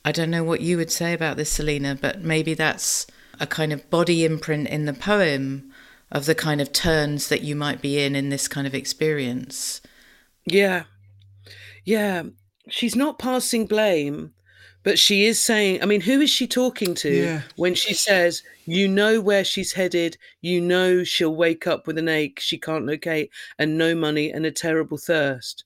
I 0.04 0.12
don't 0.12 0.30
know 0.30 0.44
what 0.44 0.60
you 0.60 0.76
would 0.76 0.92
say 0.92 1.14
about 1.14 1.36
this, 1.36 1.50
Salena, 1.50 1.96
but 1.98 2.20
maybe 2.20 2.54
that's 2.54 3.06
a 3.40 3.46
kind 3.46 3.72
of 3.72 3.88
body 3.90 4.24
imprint 4.24 4.68
in 4.68 4.84
the 4.84 4.92
poem 4.92 5.72
of 6.12 6.26
the 6.26 6.34
kind 6.34 6.60
of 6.60 6.72
turns 6.72 7.28
that 7.28 7.42
you 7.42 7.56
might 7.56 7.80
be 7.80 8.00
in 8.00 8.14
in 8.14 8.28
this 8.28 8.46
kind 8.46 8.66
of 8.66 8.74
experience. 8.74 9.80
Yeah. 10.46 10.84
Yeah. 11.84 12.24
She's 12.68 12.94
not 12.94 13.18
passing 13.18 13.66
blame, 13.66 14.33
but 14.84 14.98
she 14.98 15.24
is 15.24 15.40
saying, 15.40 15.82
I 15.82 15.86
mean, 15.86 16.02
who 16.02 16.20
is 16.20 16.30
she 16.30 16.46
talking 16.46 16.94
to 16.96 17.10
yeah. 17.10 17.42
when 17.56 17.74
she 17.74 17.94
says, 17.94 18.42
you 18.66 18.86
know 18.86 19.20
where 19.20 19.42
she's 19.44 19.72
headed, 19.72 20.16
you 20.42 20.60
know 20.60 21.02
she'll 21.02 21.34
wake 21.34 21.66
up 21.66 21.86
with 21.86 21.98
an 21.98 22.08
ache 22.08 22.38
she 22.38 22.58
can't 22.58 22.86
locate 22.86 23.30
and 23.58 23.76
no 23.76 23.94
money 23.94 24.30
and 24.30 24.46
a 24.46 24.52
terrible 24.52 24.98
thirst? 24.98 25.64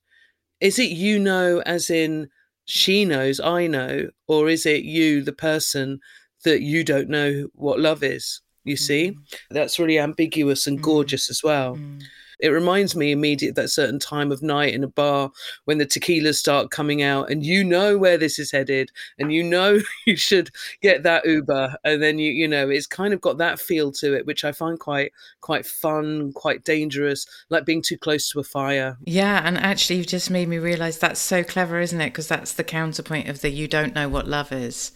Is 0.61 0.79
it 0.79 0.91
you 0.91 1.19
know, 1.19 1.61
as 1.67 1.91
in 1.91 2.31
she 2.65 3.05
knows 3.05 3.41
I 3.41 3.67
know, 3.67 4.09
or 4.27 4.49
is 4.49 4.67
it 4.67 4.85
you, 4.85 5.23
the 5.23 5.33
person, 5.33 6.01
that 6.45 6.63
you 6.63 6.85
don't 6.85 7.09
know 7.09 7.49
what 7.55 7.81
love 7.81 8.03
is? 8.03 8.41
You 8.65 8.77
see, 8.77 9.13
Mm. 9.13 9.39
that's 9.51 9.79
really 9.79 9.99
ambiguous 9.99 10.67
and 10.67 10.79
Mm. 10.79 10.83
gorgeous 10.83 11.31
as 11.31 11.43
well. 11.43 11.77
Mm. 11.77 12.03
It 12.41 12.49
reminds 12.49 12.95
me 12.95 13.13
immediately 13.13 13.61
that 13.63 13.69
certain 13.69 13.99
time 13.99 14.31
of 14.33 14.43
night 14.43 14.75
in 14.75 14.85
a 14.85 14.89
bar 14.89 15.31
when 15.65 15.79
the 15.79 15.87
tequilas 15.87 16.37
start 16.37 16.71
coming 16.71 17.03
out 17.03 17.31
and 17.31 17.45
you 17.45 17.65
know 17.65 17.99
where 17.99 18.19
this 18.19 18.39
is 18.39 18.51
headed 18.51 18.91
and 19.19 19.33
you 19.33 19.43
know 19.43 19.81
you 20.07 20.17
should 20.17 20.51
get 20.81 21.03
that 21.03 21.25
Uber 21.27 21.77
and 21.85 22.03
then 22.03 22.19
you 22.19 22.31
you 22.31 22.47
know 22.49 22.69
it's 22.69 22.87
kind 22.87 23.13
of 23.13 23.21
got 23.21 23.39
that 23.39 23.61
feel 23.61 23.91
to 23.93 24.15
it 24.15 24.27
which 24.27 24.45
I 24.45 24.53
find 24.53 24.79
quite 24.79 25.13
quite 25.41 25.67
fun, 25.67 26.33
quite 26.33 26.65
dangerous, 26.65 27.27
like 27.51 27.65
being 27.65 27.83
too 27.83 27.97
close 27.99 28.29
to 28.31 28.41
a 28.41 28.45
fire. 28.45 28.97
Yeah, 29.05 29.41
and 29.45 29.57
actually, 29.59 29.97
you've 29.97 30.07
just 30.07 30.31
made 30.31 30.49
me 30.49 30.59
realize 30.59 30.99
that's 30.99 31.21
so 31.21 31.43
clever, 31.45 31.81
isn't 31.81 32.01
it? 32.01 32.11
Because 32.11 32.29
that's 32.29 32.53
the 32.53 32.65
counterpoint 32.65 33.29
of 33.29 33.41
the 33.41 33.51
you 33.51 33.69
don't 33.69 33.95
know 33.95 34.09
what 34.09 34.27
love 34.29 34.53
is, 34.53 34.93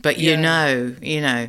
but 0.00 0.18
you 0.18 0.32
Yeah. 0.32 0.40
know, 0.40 0.96
you 1.00 1.20
know. 1.20 1.48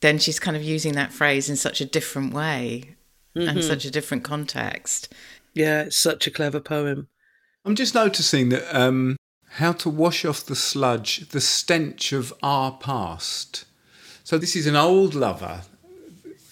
Then 0.00 0.18
she's 0.18 0.38
kind 0.40 0.56
of 0.56 0.62
using 0.62 0.94
that 0.94 1.12
phrase 1.12 1.50
in 1.50 1.56
such 1.56 1.80
a 1.80 1.84
different 1.84 2.32
way 2.32 2.96
and 3.34 3.62
such 3.62 3.84
a 3.84 3.90
different 3.90 4.24
context. 4.24 5.12
Yeah, 5.54 5.82
it's 5.82 5.96
such 5.96 6.26
a 6.26 6.30
clever 6.30 6.60
poem. 6.60 7.08
I'm 7.64 7.74
just 7.74 7.94
noticing 7.94 8.48
that 8.50 8.74
um, 8.74 9.16
how 9.52 9.72
to 9.72 9.90
wash 9.90 10.24
off 10.24 10.44
the 10.44 10.56
sludge, 10.56 11.28
the 11.28 11.40
stench 11.40 12.12
of 12.12 12.32
our 12.42 12.72
past. 12.72 13.64
So 14.24 14.38
this 14.38 14.54
is 14.54 14.66
an 14.66 14.76
old 14.76 15.14
lover. 15.14 15.62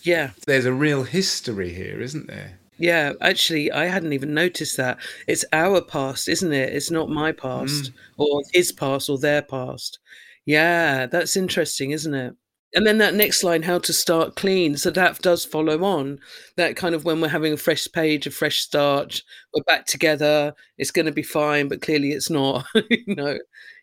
Yeah. 0.03 0.31
There's 0.47 0.65
a 0.65 0.73
real 0.73 1.05
history 1.05 1.73
here, 1.73 2.01
isn't 2.01 2.27
there? 2.27 2.59
Yeah, 2.79 3.13
actually, 3.21 3.73
I 3.73 3.87
hadn't 3.87 4.13
even 4.13 4.35
noticed 4.35 4.77
that. 4.77 4.99
It's 5.27 5.45
our 5.53 5.81
past, 5.81 6.29
isn't 6.29 6.53
it? 6.53 6.75
It's 6.75 6.91
not 6.91 7.09
my 7.09 7.33
past 7.33 7.91
or 8.19 8.43
his 8.53 8.71
past 8.71 9.09
or 9.09 9.19
their 9.19 9.43
past. 9.43 9.99
Yeah, 10.45 11.07
that's 11.07 11.37
interesting, 11.37 11.91
isn't 11.93 12.15
it? 12.15 12.35
And 12.77 12.87
then 12.87 12.99
that 12.99 13.15
next 13.15 13.43
line, 13.43 13.63
how 13.63 13.79
to 13.79 13.93
start 13.93 14.37
clean. 14.37 14.77
So 14.77 14.91
that 14.91 15.23
does 15.23 15.47
follow 15.47 15.83
on. 15.83 16.21
That 16.57 16.77
kind 16.77 16.95
of 16.95 17.07
when 17.07 17.23
we're 17.23 17.29
having 17.29 17.55
a 17.55 17.57
fresh 17.57 17.89
page, 17.91 18.27
a 18.27 18.31
fresh 18.31 18.61
start, 18.61 19.23
we're 19.55 19.63
back 19.63 19.87
together, 19.87 20.55
it's 20.77 20.91
going 20.91 21.07
to 21.07 21.13
be 21.13 21.23
fine, 21.23 21.69
but 21.69 21.81
clearly 21.81 22.11
it's 22.11 22.29
not. 22.29 22.67
you 22.91 23.15
know, 23.15 23.39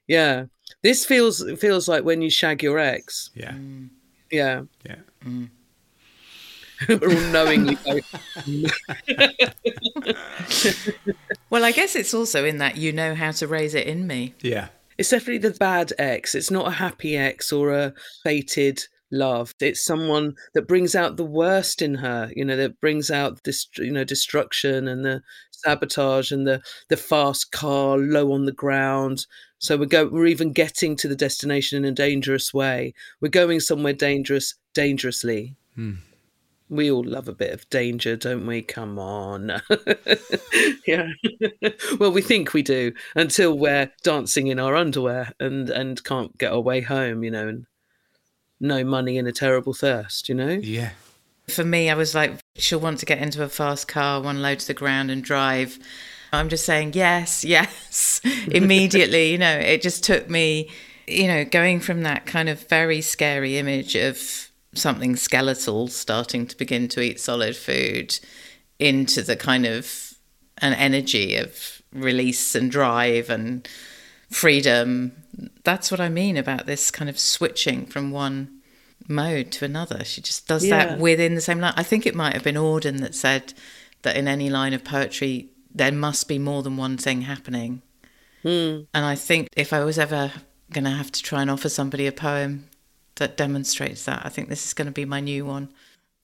yeah. 0.07 0.45
This 0.83 1.05
feels 1.05 1.43
feels 1.59 1.88
like 1.88 2.03
when 2.03 2.21
you 2.21 2.29
shag 2.29 2.62
your 2.62 2.77
ex. 2.77 3.31
Yeah, 3.33 3.53
mm. 3.53 3.89
Yeah, 4.29 4.63
yeah. 4.85 4.97
we're 6.88 7.09
all 7.09 7.31
knowingly 7.31 7.77
Well, 11.50 11.63
I 11.63 11.71
guess 11.71 11.95
it's 11.95 12.13
also 12.13 12.45
in 12.45 12.59
that 12.59 12.77
you 12.77 12.91
know 12.91 13.15
how 13.15 13.31
to 13.31 13.47
raise 13.47 13.73
it 13.73 13.88
in 13.88 14.05
me. 14.05 14.35
Yeah. 14.41 14.67
It's 14.97 15.09
definitely 15.09 15.50
the 15.50 15.57
bad 15.57 15.93
ex. 15.97 16.35
It's 16.35 16.51
not 16.51 16.67
a 16.67 16.71
happy 16.71 17.17
ex 17.17 17.51
or 17.51 17.71
a 17.71 17.93
fated 18.23 18.83
love. 19.12 19.53
It's 19.62 19.83
someone 19.83 20.35
that 20.53 20.67
brings 20.67 20.95
out 20.95 21.17
the 21.17 21.25
worst 21.25 21.81
in 21.81 21.95
her, 21.95 22.31
you 22.35 22.43
know, 22.43 22.57
that 22.57 22.81
brings 22.81 23.12
out 23.12 23.43
this, 23.43 23.67
you 23.77 23.91
know, 23.91 24.03
destruction 24.03 24.88
and 24.88 25.05
the 25.05 25.21
sabotage 25.51 26.31
and 26.31 26.45
the 26.45 26.62
the 26.89 26.97
fast 26.97 27.51
car 27.51 27.97
low 27.97 28.33
on 28.33 28.45
the 28.45 28.51
ground. 28.51 29.25
So 29.59 29.77
we're 29.77 29.85
go 29.85 30.07
we're 30.07 30.27
even 30.27 30.51
getting 30.51 30.95
to 30.97 31.07
the 31.07 31.15
destination 31.15 31.77
in 31.77 31.91
a 31.91 31.95
dangerous 31.95 32.53
way. 32.53 32.93
We're 33.21 33.29
going 33.29 33.59
somewhere 33.62 33.93
dangerous 33.93 34.55
dangerously. 34.73 35.55
Hmm. 35.75 35.93
We 36.74 36.89
all 36.89 37.03
love 37.03 37.27
a 37.27 37.34
bit 37.34 37.53
of 37.53 37.70
danger, 37.70 38.15
don't 38.15 38.48
we? 38.48 38.63
Come 38.63 38.98
on. 38.98 39.62
yeah. 40.88 41.08
well, 42.00 42.12
we 42.12 42.22
think 42.22 42.53
we 42.53 42.63
do 42.63 42.94
until 43.15 43.58
we're 43.58 43.92
dancing 44.03 44.48
in 44.48 44.60
our 44.60 44.75
underwear 44.75 45.34
and 45.39 45.70
and 45.70 46.03
can't 46.03 46.36
get 46.38 46.51
our 46.51 46.60
way 46.60 46.82
home, 46.82 47.24
you 47.24 47.30
know, 47.30 47.48
and 47.48 47.68
no 48.60 48.84
money 48.84 49.20
and 49.20 49.27
a 49.27 49.32
terrible 49.32 49.74
thirst, 49.74 50.30
you 50.30 50.36
know? 50.36 50.50
Yeah. 50.50 50.92
For 51.48 51.63
me, 51.63 51.89
I 51.89 51.94
was 51.94 52.15
like, 52.15 52.39
she'll 52.56 52.80
want 52.80 53.00
to 53.00 53.06
get 53.06 53.20
into 53.20 53.44
a 53.44 53.50
fast 53.50 53.88
car, 53.88 54.22
one 54.22 54.42
low 54.42 54.56
to 54.56 54.68
the 54.68 54.74
ground, 54.74 55.12
and 55.12 55.24
drive. 55.24 55.77
I'm 56.32 56.50
just 56.50 56.65
saying, 56.65 56.94
yes, 56.94 57.44
yes, 57.44 58.22
immediately. 58.48 59.32
you 59.32 59.38
know, 59.38 59.58
it 59.58 59.82
just 59.82 60.03
took 60.03 60.30
me, 60.30 60.72
you 61.06 61.27
know, 61.27 61.46
going 61.46 61.80
from 61.82 62.03
that 62.03 62.25
kind 62.25 62.50
of 62.50 62.68
very 62.68 63.01
scary 63.01 63.58
image 63.58 63.96
of 63.96 64.50
something 64.74 65.15
skeletal 65.15 65.88
starting 65.88 66.48
to 66.48 66.58
begin 66.58 66.88
to 66.89 67.01
eat 67.01 67.20
solid 67.20 67.56
food 67.56 68.20
into 68.80 69.22
the 69.22 69.36
kind 69.36 69.65
of 69.65 70.13
an 70.60 70.74
energy 70.74 71.36
of 71.36 71.82
release 71.92 72.56
and 72.56 72.72
drive 72.72 73.30
and 73.30 73.68
freedom. 74.30 75.13
That's 75.63 75.92
what 75.92 76.00
I 76.00 76.10
mean 76.10 76.38
about 76.38 76.65
this 76.65 76.92
kind 76.92 77.10
of 77.10 77.20
switching 77.20 77.86
from 77.86 78.12
one 78.12 78.60
mode 79.08 79.51
to 79.51 79.65
another. 79.65 80.03
She 80.06 80.22
just 80.22 80.48
does 80.48 80.65
Yeah. 80.65 80.86
that 80.86 81.00
within 81.00 81.36
the 81.36 81.42
same 81.42 81.60
line. 81.60 81.74
I 81.75 81.84
think 81.84 82.06
it 82.06 82.15
might 82.15 82.34
have 82.34 82.44
been 82.44 82.56
Auden 82.56 83.00
that 83.01 83.15
said 83.15 83.53
that 84.01 84.15
in 84.15 84.27
any 84.27 84.50
line 84.50 84.74
of 84.74 84.84
poetry, 84.84 85.50
there 85.74 85.92
must 85.92 86.27
be 86.27 86.39
more 86.39 86.63
than 86.63 86.77
one 86.77 86.98
thing 86.98 87.22
happening. 87.24 87.82
Hmm. 88.44 88.82
And 88.94 89.06
I 89.06 89.15
think 89.15 89.48
if 89.56 89.74
I 89.74 89.84
was 89.84 89.98
ever 89.98 90.32
going 90.72 90.84
to 90.84 90.89
have 90.92 91.12
to 91.12 91.24
try 91.24 91.42
and 91.42 91.51
offer 91.51 91.70
somebody 91.70 92.08
a 92.08 92.12
poem 92.12 92.68
that 93.15 93.38
demonstrates 93.38 94.05
that, 94.05 94.25
I 94.25 94.29
think 94.29 94.50
this 94.50 94.65
is 94.65 94.74
going 94.74 94.88
to 94.88 94.91
be 94.91 95.05
my 95.05 95.20
new 95.20 95.46
one. 95.46 95.70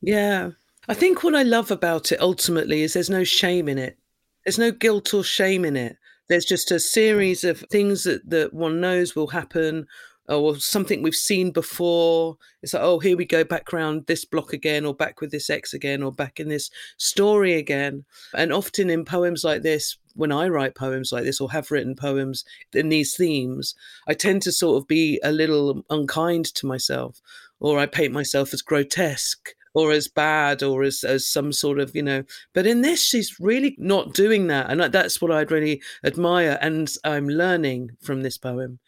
Yeah. 0.01 0.51
I 0.87 0.93
think 0.93 1.23
what 1.23 1.35
I 1.35 1.43
love 1.43 1.71
about 1.71 2.11
it 2.11 2.19
ultimately 2.21 2.81
is 2.81 2.93
there's 2.93 3.09
no 3.09 3.23
shame 3.23 3.67
in 3.67 3.77
it. 3.77 3.97
There's 4.45 4.57
no 4.57 4.71
guilt 4.71 5.13
or 5.13 5.23
shame 5.23 5.65
in 5.65 5.75
it. 5.75 5.97
There's 6.29 6.45
just 6.45 6.71
a 6.71 6.79
series 6.79 7.43
of 7.43 7.59
things 7.71 8.03
that, 8.03 8.29
that 8.29 8.53
one 8.53 8.79
knows 8.81 9.15
will 9.15 9.27
happen 9.27 9.87
Oh, 10.31 10.43
or 10.43 10.57
something 10.57 11.01
we've 11.01 11.15
seen 11.15 11.49
before. 11.49 12.37
It's 12.61 12.75
like, 12.75 12.83
oh, 12.83 12.99
here 12.99 13.17
we 13.17 13.25
go 13.25 13.43
back 13.43 13.73
around 13.73 14.05
this 14.05 14.25
block 14.25 14.53
again, 14.53 14.85
or 14.85 14.93
back 14.93 15.21
with 15.21 15.31
this 15.31 15.49
X 15.49 15.73
again, 15.73 16.03
or 16.03 16.11
back 16.11 16.39
in 16.39 16.49
this 16.49 16.69
story 16.97 17.55
again. 17.55 18.05
And 18.35 18.53
often 18.53 18.91
in 18.91 19.05
poems 19.05 19.43
like 19.43 19.63
this, 19.63 19.97
when 20.13 20.31
I 20.31 20.47
write 20.47 20.75
poems 20.75 21.11
like 21.11 21.23
this 21.23 21.41
or 21.41 21.49
have 21.51 21.71
written 21.71 21.95
poems 21.95 22.45
in 22.73 22.89
these 22.89 23.15
themes, 23.15 23.73
I 24.07 24.13
tend 24.13 24.43
to 24.43 24.51
sort 24.51 24.77
of 24.77 24.87
be 24.87 25.19
a 25.23 25.31
little 25.31 25.83
unkind 25.89 26.45
to 26.55 26.67
myself, 26.67 27.21
or 27.59 27.79
I 27.79 27.87
paint 27.87 28.13
myself 28.13 28.53
as 28.53 28.61
grotesque 28.61 29.55
or 29.73 29.91
as 29.91 30.07
bad 30.07 30.61
or 30.61 30.83
as, 30.83 31.03
as 31.03 31.27
some 31.27 31.51
sort 31.51 31.79
of, 31.79 31.95
you 31.95 32.03
know. 32.03 32.23
But 32.53 32.67
in 32.67 32.81
this, 32.81 33.03
she's 33.03 33.39
really 33.39 33.75
not 33.79 34.13
doing 34.13 34.45
that. 34.47 34.69
And 34.69 34.79
uh, 34.79 34.89
that's 34.89 35.21
what 35.21 35.31
I'd 35.31 35.51
really 35.51 35.81
admire. 36.03 36.59
And 36.61 36.93
I'm 37.03 37.27
learning 37.27 37.91
from 38.01 38.21
this 38.21 38.37
poem. 38.37 38.79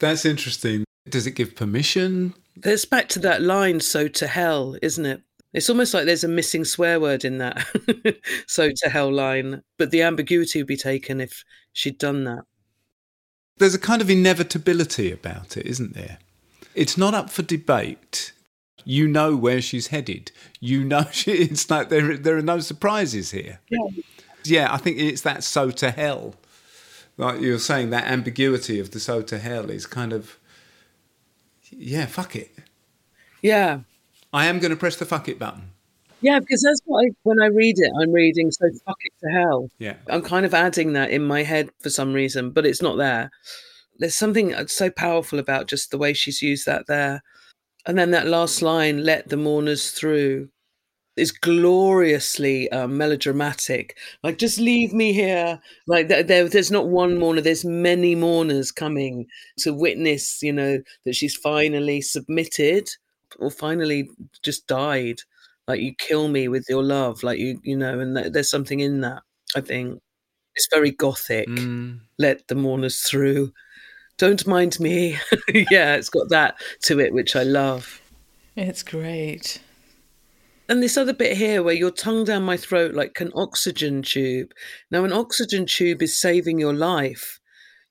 That's 0.00 0.24
interesting. 0.24 0.84
Does 1.08 1.26
it 1.26 1.32
give 1.32 1.54
permission? 1.54 2.34
There's 2.56 2.84
back 2.84 3.08
to 3.10 3.18
that 3.20 3.42
line, 3.42 3.80
so 3.80 4.08
to 4.08 4.26
hell, 4.26 4.76
isn't 4.82 5.06
it? 5.06 5.22
It's 5.52 5.68
almost 5.68 5.94
like 5.94 6.04
there's 6.04 6.24
a 6.24 6.28
missing 6.28 6.64
swear 6.64 7.00
word 7.00 7.24
in 7.24 7.38
that, 7.38 7.66
so 8.46 8.70
to 8.70 8.88
hell 8.88 9.12
line. 9.12 9.62
But 9.78 9.90
the 9.90 10.02
ambiguity 10.02 10.60
would 10.60 10.68
be 10.68 10.76
taken 10.76 11.20
if 11.20 11.44
she'd 11.72 11.98
done 11.98 12.24
that. 12.24 12.44
There's 13.56 13.74
a 13.74 13.78
kind 13.78 14.00
of 14.00 14.08
inevitability 14.08 15.12
about 15.12 15.56
it, 15.56 15.66
isn't 15.66 15.94
there? 15.94 16.18
It's 16.74 16.96
not 16.96 17.14
up 17.14 17.30
for 17.30 17.42
debate. 17.42 18.32
You 18.84 19.08
know 19.08 19.36
where 19.36 19.60
she's 19.60 19.88
headed. 19.88 20.32
You 20.60 20.84
know 20.84 21.06
she, 21.12 21.32
it's 21.32 21.68
like 21.68 21.88
there 21.88 22.16
there 22.16 22.36
are 22.36 22.42
no 22.42 22.60
surprises 22.60 23.32
here. 23.32 23.60
Yeah. 23.68 23.88
Yeah, 24.44 24.72
I 24.72 24.78
think 24.78 24.98
it's 24.98 25.22
that 25.22 25.44
so 25.44 25.70
to 25.70 25.90
hell. 25.90 26.34
Like 27.20 27.40
you're 27.40 27.58
saying, 27.58 27.90
that 27.90 28.04
ambiguity 28.04 28.80
of 28.80 28.92
the 28.92 28.98
so 28.98 29.20
to 29.22 29.38
hell 29.38 29.70
is 29.70 29.86
kind 29.86 30.12
of 30.12 30.38
yeah, 31.70 32.06
fuck 32.06 32.34
it. 32.34 32.50
Yeah. 33.42 33.80
I 34.32 34.46
am 34.46 34.58
going 34.58 34.70
to 34.70 34.76
press 34.76 34.96
the 34.96 35.04
fuck 35.04 35.28
it 35.28 35.38
button. 35.38 35.70
Yeah, 36.22 36.38
because 36.38 36.62
that's 36.62 36.80
what 36.84 37.06
I, 37.06 37.10
when 37.22 37.40
I 37.40 37.46
read 37.46 37.78
it, 37.78 37.90
I'm 38.00 38.12
reading 38.12 38.50
so 38.50 38.68
fuck 38.86 38.98
it 39.04 39.12
to 39.22 39.30
hell. 39.30 39.70
Yeah. 39.78 39.96
I'm 40.08 40.22
kind 40.22 40.44
of 40.44 40.54
adding 40.54 40.92
that 40.94 41.10
in 41.10 41.22
my 41.22 41.42
head 41.42 41.70
for 41.80 41.90
some 41.90 42.12
reason, 42.12 42.50
but 42.50 42.66
it's 42.66 42.82
not 42.82 42.96
there. 42.96 43.30
There's 43.98 44.16
something 44.16 44.54
so 44.66 44.90
powerful 44.90 45.38
about 45.38 45.66
just 45.68 45.90
the 45.90 45.98
way 45.98 46.12
she's 46.12 46.42
used 46.42 46.66
that 46.66 46.86
there. 46.86 47.22
And 47.86 47.98
then 47.98 48.10
that 48.10 48.26
last 48.26 48.60
line, 48.60 49.04
let 49.04 49.28
the 49.28 49.36
mourners 49.36 49.90
through, 49.90 50.48
is 51.16 51.32
gloriously 51.32 52.70
um, 52.70 52.96
melodramatic. 52.96 53.96
Like, 54.22 54.38
just 54.38 54.58
leave 54.58 54.92
me 54.92 55.12
here. 55.12 55.60
Like, 55.86 56.08
there, 56.08 56.22
there, 56.22 56.48
there's 56.48 56.70
not 56.70 56.88
one 56.88 57.18
mourner, 57.18 57.40
there's 57.40 57.64
many 57.64 58.14
mourners 58.14 58.72
coming 58.72 59.26
to 59.58 59.72
witness, 59.72 60.42
you 60.42 60.52
know, 60.52 60.78
that 61.04 61.14
she's 61.14 61.36
finally 61.36 62.00
submitted 62.00 62.88
or 63.38 63.50
finally 63.50 64.08
just 64.42 64.66
died. 64.66 65.20
Like, 65.68 65.80
you 65.80 65.94
kill 65.98 66.28
me 66.28 66.48
with 66.48 66.66
your 66.68 66.82
love. 66.82 67.22
Like, 67.22 67.38
you, 67.38 67.60
you 67.62 67.76
know, 67.76 68.00
and 68.00 68.16
th- 68.16 68.32
there's 68.32 68.50
something 68.50 68.80
in 68.80 69.00
that, 69.02 69.22
I 69.54 69.60
think. 69.60 70.00
It's 70.56 70.68
very 70.72 70.90
gothic. 70.90 71.48
Mm. 71.48 72.00
Let 72.18 72.48
the 72.48 72.54
mourners 72.54 73.00
through. 73.00 73.52
Don't 74.18 74.46
mind 74.46 74.78
me. 74.80 75.18
yeah, 75.70 75.94
it's 75.94 76.10
got 76.10 76.28
that 76.30 76.56
to 76.82 76.98
it, 77.00 77.12
which 77.14 77.36
I 77.36 77.42
love. 77.44 78.00
It's 78.56 78.82
great. 78.82 79.60
And 80.70 80.80
this 80.80 80.96
other 80.96 81.12
bit 81.12 81.36
here 81.36 81.64
where 81.64 81.74
your 81.74 81.90
tongue 81.90 82.22
down 82.22 82.44
my 82.44 82.56
throat 82.56 82.94
like 82.94 83.20
an 83.20 83.32
oxygen 83.34 84.02
tube. 84.02 84.52
Now, 84.88 85.02
an 85.04 85.12
oxygen 85.12 85.66
tube 85.66 86.00
is 86.00 86.16
saving 86.16 86.60
your 86.60 86.72
life. 86.72 87.40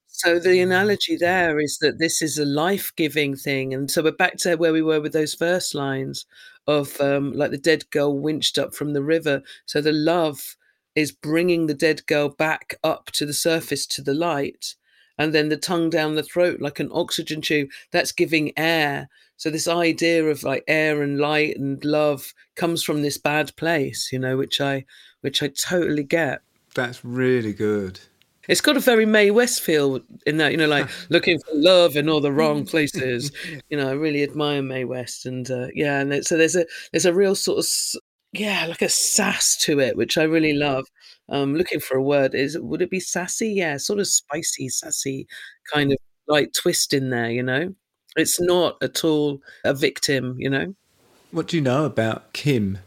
So 0.06 0.38
the 0.38 0.60
analogy 0.60 1.16
there 1.16 1.60
is 1.60 1.76
that 1.82 1.98
this 1.98 2.22
is 2.22 2.38
a 2.38 2.46
life-giving 2.46 3.36
thing, 3.36 3.74
and 3.74 3.90
so 3.90 4.02
we're 4.02 4.12
back 4.12 4.38
to 4.38 4.56
where 4.56 4.72
we 4.72 4.80
were 4.80 5.00
with 5.00 5.12
those 5.12 5.34
first 5.34 5.74
lines 5.74 6.24
of 6.66 6.98
um, 7.02 7.34
like 7.34 7.50
the 7.50 7.58
dead 7.58 7.90
girl 7.90 8.18
winched 8.18 8.56
up 8.58 8.74
from 8.74 8.94
the 8.94 9.02
river. 9.02 9.42
So 9.66 9.82
the 9.82 9.92
love 9.92 10.56
is 10.94 11.12
bringing 11.12 11.66
the 11.66 11.74
dead 11.74 12.06
girl 12.06 12.30
back 12.30 12.76
up 12.82 13.10
to 13.12 13.26
the 13.26 13.34
surface 13.34 13.86
to 13.88 14.02
the 14.02 14.14
light, 14.14 14.74
and 15.20 15.34
then 15.34 15.50
the 15.50 15.56
tongue 15.56 15.90
down 15.90 16.14
the 16.14 16.22
throat 16.22 16.62
like 16.62 16.80
an 16.80 16.88
oxygen 16.92 17.42
tube. 17.42 17.68
That's 17.90 18.10
giving 18.10 18.52
air. 18.58 19.10
So 19.36 19.50
this 19.50 19.68
idea 19.68 20.24
of 20.24 20.42
like 20.42 20.64
air 20.66 21.02
and 21.02 21.18
light 21.18 21.58
and 21.58 21.84
love 21.84 22.32
comes 22.56 22.82
from 22.82 23.02
this 23.02 23.18
bad 23.18 23.54
place, 23.56 24.08
you 24.10 24.18
know, 24.18 24.38
which 24.38 24.62
I 24.62 24.86
which 25.20 25.42
I 25.42 25.48
totally 25.48 26.04
get. 26.04 26.40
That's 26.74 27.04
really 27.04 27.52
good. 27.52 28.00
It's 28.48 28.62
got 28.62 28.78
a 28.78 28.80
very 28.80 29.04
Mae 29.04 29.30
West 29.30 29.60
feel 29.60 30.00
in 30.26 30.38
that, 30.38 30.52
you 30.52 30.56
know, 30.56 30.66
like 30.66 30.88
looking 31.10 31.38
for 31.38 31.54
love 31.54 31.96
in 31.96 32.08
all 32.08 32.22
the 32.22 32.32
wrong 32.32 32.64
places. 32.72 33.30
you 33.68 33.76
know, 33.76 33.90
I 33.90 33.92
really 33.92 34.22
admire 34.22 34.62
Mae 34.62 34.86
West, 34.86 35.26
and 35.26 35.50
uh, 35.50 35.68
yeah, 35.74 36.00
and 36.00 36.24
so 36.24 36.38
there's 36.38 36.56
a 36.56 36.64
there's 36.92 37.04
a 37.04 37.12
real 37.12 37.34
sort 37.34 37.58
of 37.58 37.66
yeah, 38.32 38.64
like 38.66 38.80
a 38.80 38.88
sass 38.88 39.54
to 39.58 39.80
it, 39.80 39.98
which 39.98 40.16
I 40.16 40.22
really 40.22 40.54
love. 40.54 40.86
Um, 41.30 41.54
looking 41.54 41.80
for 41.80 41.96
a 41.96 42.02
word 42.02 42.34
is 42.34 42.58
would 42.58 42.82
it 42.82 42.90
be 42.90 43.00
sassy? 43.00 43.50
Yeah, 43.52 43.76
sort 43.76 44.00
of 44.00 44.08
spicy, 44.08 44.68
sassy 44.68 45.26
kind 45.72 45.92
of 45.92 45.98
like 46.26 46.52
twist 46.52 46.92
in 46.92 47.10
there. 47.10 47.30
You 47.30 47.42
know, 47.42 47.74
it's 48.16 48.40
not 48.40 48.76
at 48.82 49.04
all 49.04 49.40
a 49.64 49.74
victim. 49.74 50.36
You 50.38 50.50
know. 50.50 50.74
What 51.30 51.48
do 51.48 51.56
you 51.56 51.62
know 51.62 51.84
about 51.84 52.32
Kim? 52.32 52.78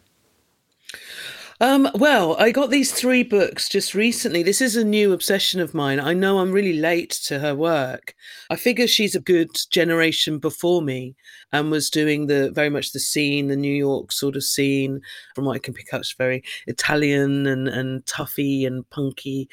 Um, 1.61 1.89
well, 1.95 2.35
I 2.37 2.51
got 2.51 2.71
these 2.71 2.91
three 2.91 3.23
books 3.23 3.69
just 3.69 3.93
recently. 3.93 4.43
This 4.43 4.61
is 4.61 4.75
a 4.75 4.83
new 4.83 5.13
obsession 5.13 5.59
of 5.59 5.73
mine. 5.73 5.99
I 5.99 6.13
know 6.13 6.39
I'm 6.39 6.51
really 6.51 6.73
late 6.73 7.11
to 7.25 7.39
her 7.39 7.55
work. 7.55 8.15
I 8.49 8.55
figure 8.55 8.87
she's 8.87 9.15
a 9.15 9.19
good 9.19 9.51
generation 9.69 10.39
before 10.39 10.81
me 10.81 11.15
and 11.51 11.71
was 11.71 11.89
doing 11.89 12.27
the 12.27 12.51
very 12.51 12.69
much 12.69 12.91
the 12.91 12.99
scene, 12.99 13.47
the 13.47 13.55
New 13.55 13.73
York 13.73 14.11
sort 14.11 14.35
of 14.35 14.43
scene. 14.43 15.01
From 15.35 15.45
what 15.45 15.55
I 15.55 15.59
can 15.59 15.73
pick 15.73 15.93
up, 15.93 16.01
it's 16.01 16.13
very 16.13 16.43
Italian 16.67 17.45
and 17.45 17.67
and 17.67 18.05
toughy 18.05 18.65
and 18.65 18.89
punky. 18.89 19.47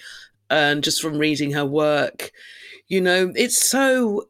And 0.48 0.82
just 0.82 1.00
from 1.00 1.18
reading 1.18 1.52
her 1.52 1.64
work, 1.66 2.32
you 2.88 3.00
know, 3.00 3.32
it's 3.36 3.62
so 3.68 4.29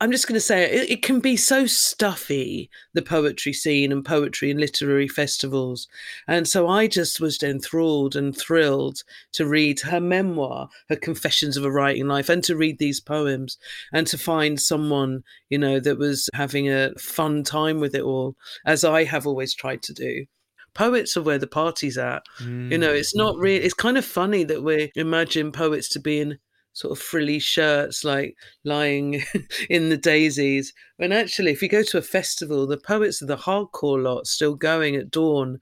I'm 0.00 0.10
just 0.10 0.26
going 0.26 0.34
to 0.34 0.40
say 0.40 0.64
it, 0.64 0.90
it, 0.90 1.02
can 1.02 1.20
be 1.20 1.36
so 1.36 1.66
stuffy, 1.66 2.70
the 2.94 3.02
poetry 3.02 3.52
scene 3.52 3.92
and 3.92 4.02
poetry 4.02 4.50
and 4.50 4.58
literary 4.58 5.08
festivals. 5.08 5.88
And 6.26 6.48
so 6.48 6.68
I 6.68 6.86
just 6.86 7.20
was 7.20 7.42
enthralled 7.42 8.16
and 8.16 8.36
thrilled 8.36 9.02
to 9.32 9.46
read 9.46 9.80
her 9.80 10.00
memoir, 10.00 10.70
her 10.88 10.96
Confessions 10.96 11.58
of 11.58 11.64
a 11.66 11.70
Writing 11.70 12.08
Life, 12.08 12.30
and 12.30 12.42
to 12.44 12.56
read 12.56 12.78
these 12.78 12.98
poems 12.98 13.58
and 13.92 14.06
to 14.06 14.16
find 14.16 14.58
someone, 14.58 15.22
you 15.50 15.58
know, 15.58 15.78
that 15.80 15.98
was 15.98 16.30
having 16.32 16.70
a 16.70 16.94
fun 16.98 17.44
time 17.44 17.78
with 17.78 17.94
it 17.94 18.02
all, 18.02 18.36
as 18.64 18.84
I 18.84 19.04
have 19.04 19.26
always 19.26 19.54
tried 19.54 19.82
to 19.82 19.92
do 19.92 20.24
poets 20.72 21.16
are 21.16 21.22
where 21.22 21.36
the 21.36 21.48
party's 21.48 21.98
at. 21.98 22.22
Mm. 22.38 22.70
You 22.70 22.78
know, 22.78 22.92
it's 22.92 23.14
not 23.14 23.36
really, 23.36 23.64
it's 23.64 23.74
kind 23.74 23.98
of 23.98 24.04
funny 24.04 24.44
that 24.44 24.62
we 24.62 24.92
imagine 24.94 25.50
poets 25.50 25.88
to 25.90 26.00
be 26.00 26.20
in 26.20 26.38
sort 26.80 26.96
of 26.96 27.02
frilly 27.02 27.38
shirts, 27.38 28.04
like 28.04 28.36
lying 28.64 29.22
in 29.70 29.90
the 29.90 29.98
daisies. 29.98 30.72
When 30.96 31.12
actually, 31.12 31.52
if 31.52 31.60
you 31.60 31.68
go 31.68 31.82
to 31.82 31.98
a 31.98 32.02
festival, 32.02 32.66
the 32.66 32.78
poets 32.78 33.20
are 33.20 33.26
the 33.26 33.36
hardcore 33.36 34.02
lot 34.02 34.26
still 34.26 34.54
going 34.54 34.96
at 34.96 35.10
dawn. 35.10 35.60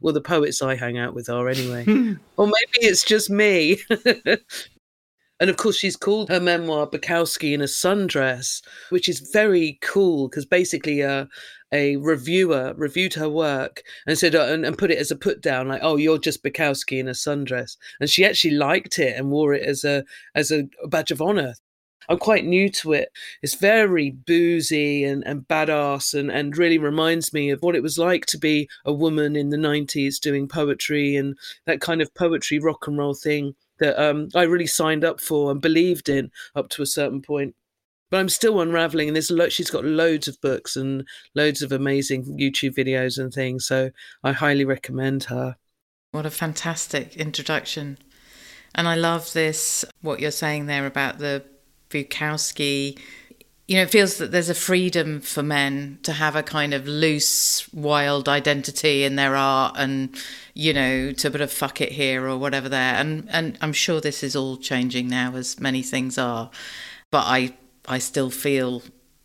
Well, 0.00 0.12
the 0.12 0.20
poets 0.20 0.60
I 0.62 0.74
hang 0.74 0.98
out 0.98 1.14
with 1.14 1.30
are 1.30 1.48
anyway. 1.48 1.84
or 2.36 2.46
maybe 2.46 2.86
it's 2.86 3.04
just 3.04 3.30
me. 3.30 3.78
And 5.38 5.50
of 5.50 5.56
course, 5.58 5.76
she's 5.76 5.96
called 5.96 6.30
her 6.30 6.40
memoir 6.40 6.86
Bukowski 6.86 7.52
in 7.52 7.60
a 7.60 7.64
Sundress, 7.64 8.62
which 8.88 9.08
is 9.08 9.30
very 9.32 9.78
cool 9.82 10.28
because 10.28 10.46
basically 10.46 11.02
uh, 11.02 11.26
a 11.72 11.96
reviewer 11.96 12.72
reviewed 12.76 13.14
her 13.14 13.28
work 13.28 13.82
and 14.06 14.18
said, 14.18 14.34
uh, 14.34 14.44
and, 14.44 14.64
and, 14.64 14.78
put 14.78 14.90
it 14.90 14.98
as 14.98 15.10
a 15.10 15.16
put 15.16 15.42
down, 15.42 15.68
like, 15.68 15.80
oh, 15.82 15.96
you're 15.96 16.18
just 16.18 16.42
Bukowski 16.42 16.98
in 16.98 17.08
a 17.08 17.12
sundress. 17.12 17.76
And 18.00 18.08
she 18.08 18.24
actually 18.24 18.54
liked 18.54 18.98
it 18.98 19.16
and 19.16 19.30
wore 19.30 19.52
it 19.52 19.62
as 19.62 19.84
a, 19.84 20.04
as 20.34 20.50
a 20.50 20.68
badge 20.88 21.10
of 21.10 21.20
honor. 21.20 21.54
I'm 22.08 22.18
quite 22.18 22.44
new 22.44 22.70
to 22.70 22.92
it. 22.92 23.10
It's 23.42 23.56
very 23.56 24.12
boozy 24.12 25.04
and, 25.04 25.26
and 25.26 25.42
badass 25.42 26.18
and, 26.18 26.30
and 26.30 26.56
really 26.56 26.78
reminds 26.78 27.32
me 27.32 27.50
of 27.50 27.60
what 27.62 27.74
it 27.74 27.82
was 27.82 27.98
like 27.98 28.26
to 28.26 28.38
be 28.38 28.68
a 28.84 28.92
woman 28.92 29.34
in 29.34 29.50
the 29.50 29.56
90s 29.56 30.20
doing 30.20 30.46
poetry 30.46 31.16
and 31.16 31.36
that 31.66 31.80
kind 31.80 32.00
of 32.00 32.14
poetry 32.14 32.60
rock 32.60 32.86
and 32.86 32.96
roll 32.96 33.14
thing 33.14 33.54
that 33.78 34.02
um, 34.02 34.28
I 34.34 34.42
really 34.42 34.66
signed 34.66 35.04
up 35.04 35.20
for 35.20 35.50
and 35.50 35.60
believed 35.60 36.08
in 36.08 36.30
up 36.54 36.68
to 36.70 36.82
a 36.82 36.86
certain 36.86 37.22
point. 37.22 37.54
But 38.10 38.20
I'm 38.20 38.28
still 38.28 38.60
unraveling, 38.60 39.08
and 39.08 39.16
there's 39.16 39.30
lo- 39.30 39.48
she's 39.48 39.70
got 39.70 39.84
loads 39.84 40.28
of 40.28 40.40
books 40.40 40.76
and 40.76 41.06
loads 41.34 41.60
of 41.60 41.72
amazing 41.72 42.24
YouTube 42.38 42.76
videos 42.76 43.18
and 43.18 43.32
things. 43.32 43.66
So 43.66 43.90
I 44.22 44.32
highly 44.32 44.64
recommend 44.64 45.24
her. 45.24 45.56
What 46.12 46.24
a 46.24 46.30
fantastic 46.30 47.16
introduction. 47.16 47.98
And 48.74 48.86
I 48.86 48.94
love 48.94 49.32
this, 49.32 49.84
what 50.02 50.20
you're 50.20 50.30
saying 50.30 50.66
there 50.66 50.86
about 50.86 51.18
the 51.18 51.42
Bukowski. 51.90 52.98
You 53.66 53.76
know, 53.76 53.82
it 53.82 53.90
feels 53.90 54.18
that 54.18 54.30
there's 54.30 54.48
a 54.48 54.54
freedom 54.54 55.20
for 55.20 55.42
men 55.42 55.98
to 56.04 56.12
have 56.12 56.36
a 56.36 56.42
kind 56.42 56.72
of 56.72 56.86
loose, 56.86 57.68
wild 57.72 58.28
identity 58.28 59.02
in 59.02 59.16
their 59.16 59.34
art 59.34 59.74
and 59.76 60.16
you 60.56 60.72
know, 60.72 61.12
to 61.12 61.30
put 61.30 61.42
a 61.42 61.46
fuck 61.46 61.82
it 61.82 61.92
here 61.92 62.26
or 62.26 62.38
whatever 62.38 62.68
there. 62.70 62.94
And 62.94 63.28
and 63.30 63.58
I'm 63.60 63.74
sure 63.74 64.00
this 64.00 64.22
is 64.22 64.34
all 64.34 64.56
changing 64.56 65.06
now, 65.06 65.36
as 65.36 65.60
many 65.60 65.82
things 65.82 66.16
are. 66.16 66.50
But 67.10 67.26
I 67.26 67.54
I 67.86 67.98
still 67.98 68.30
feel 68.30 68.82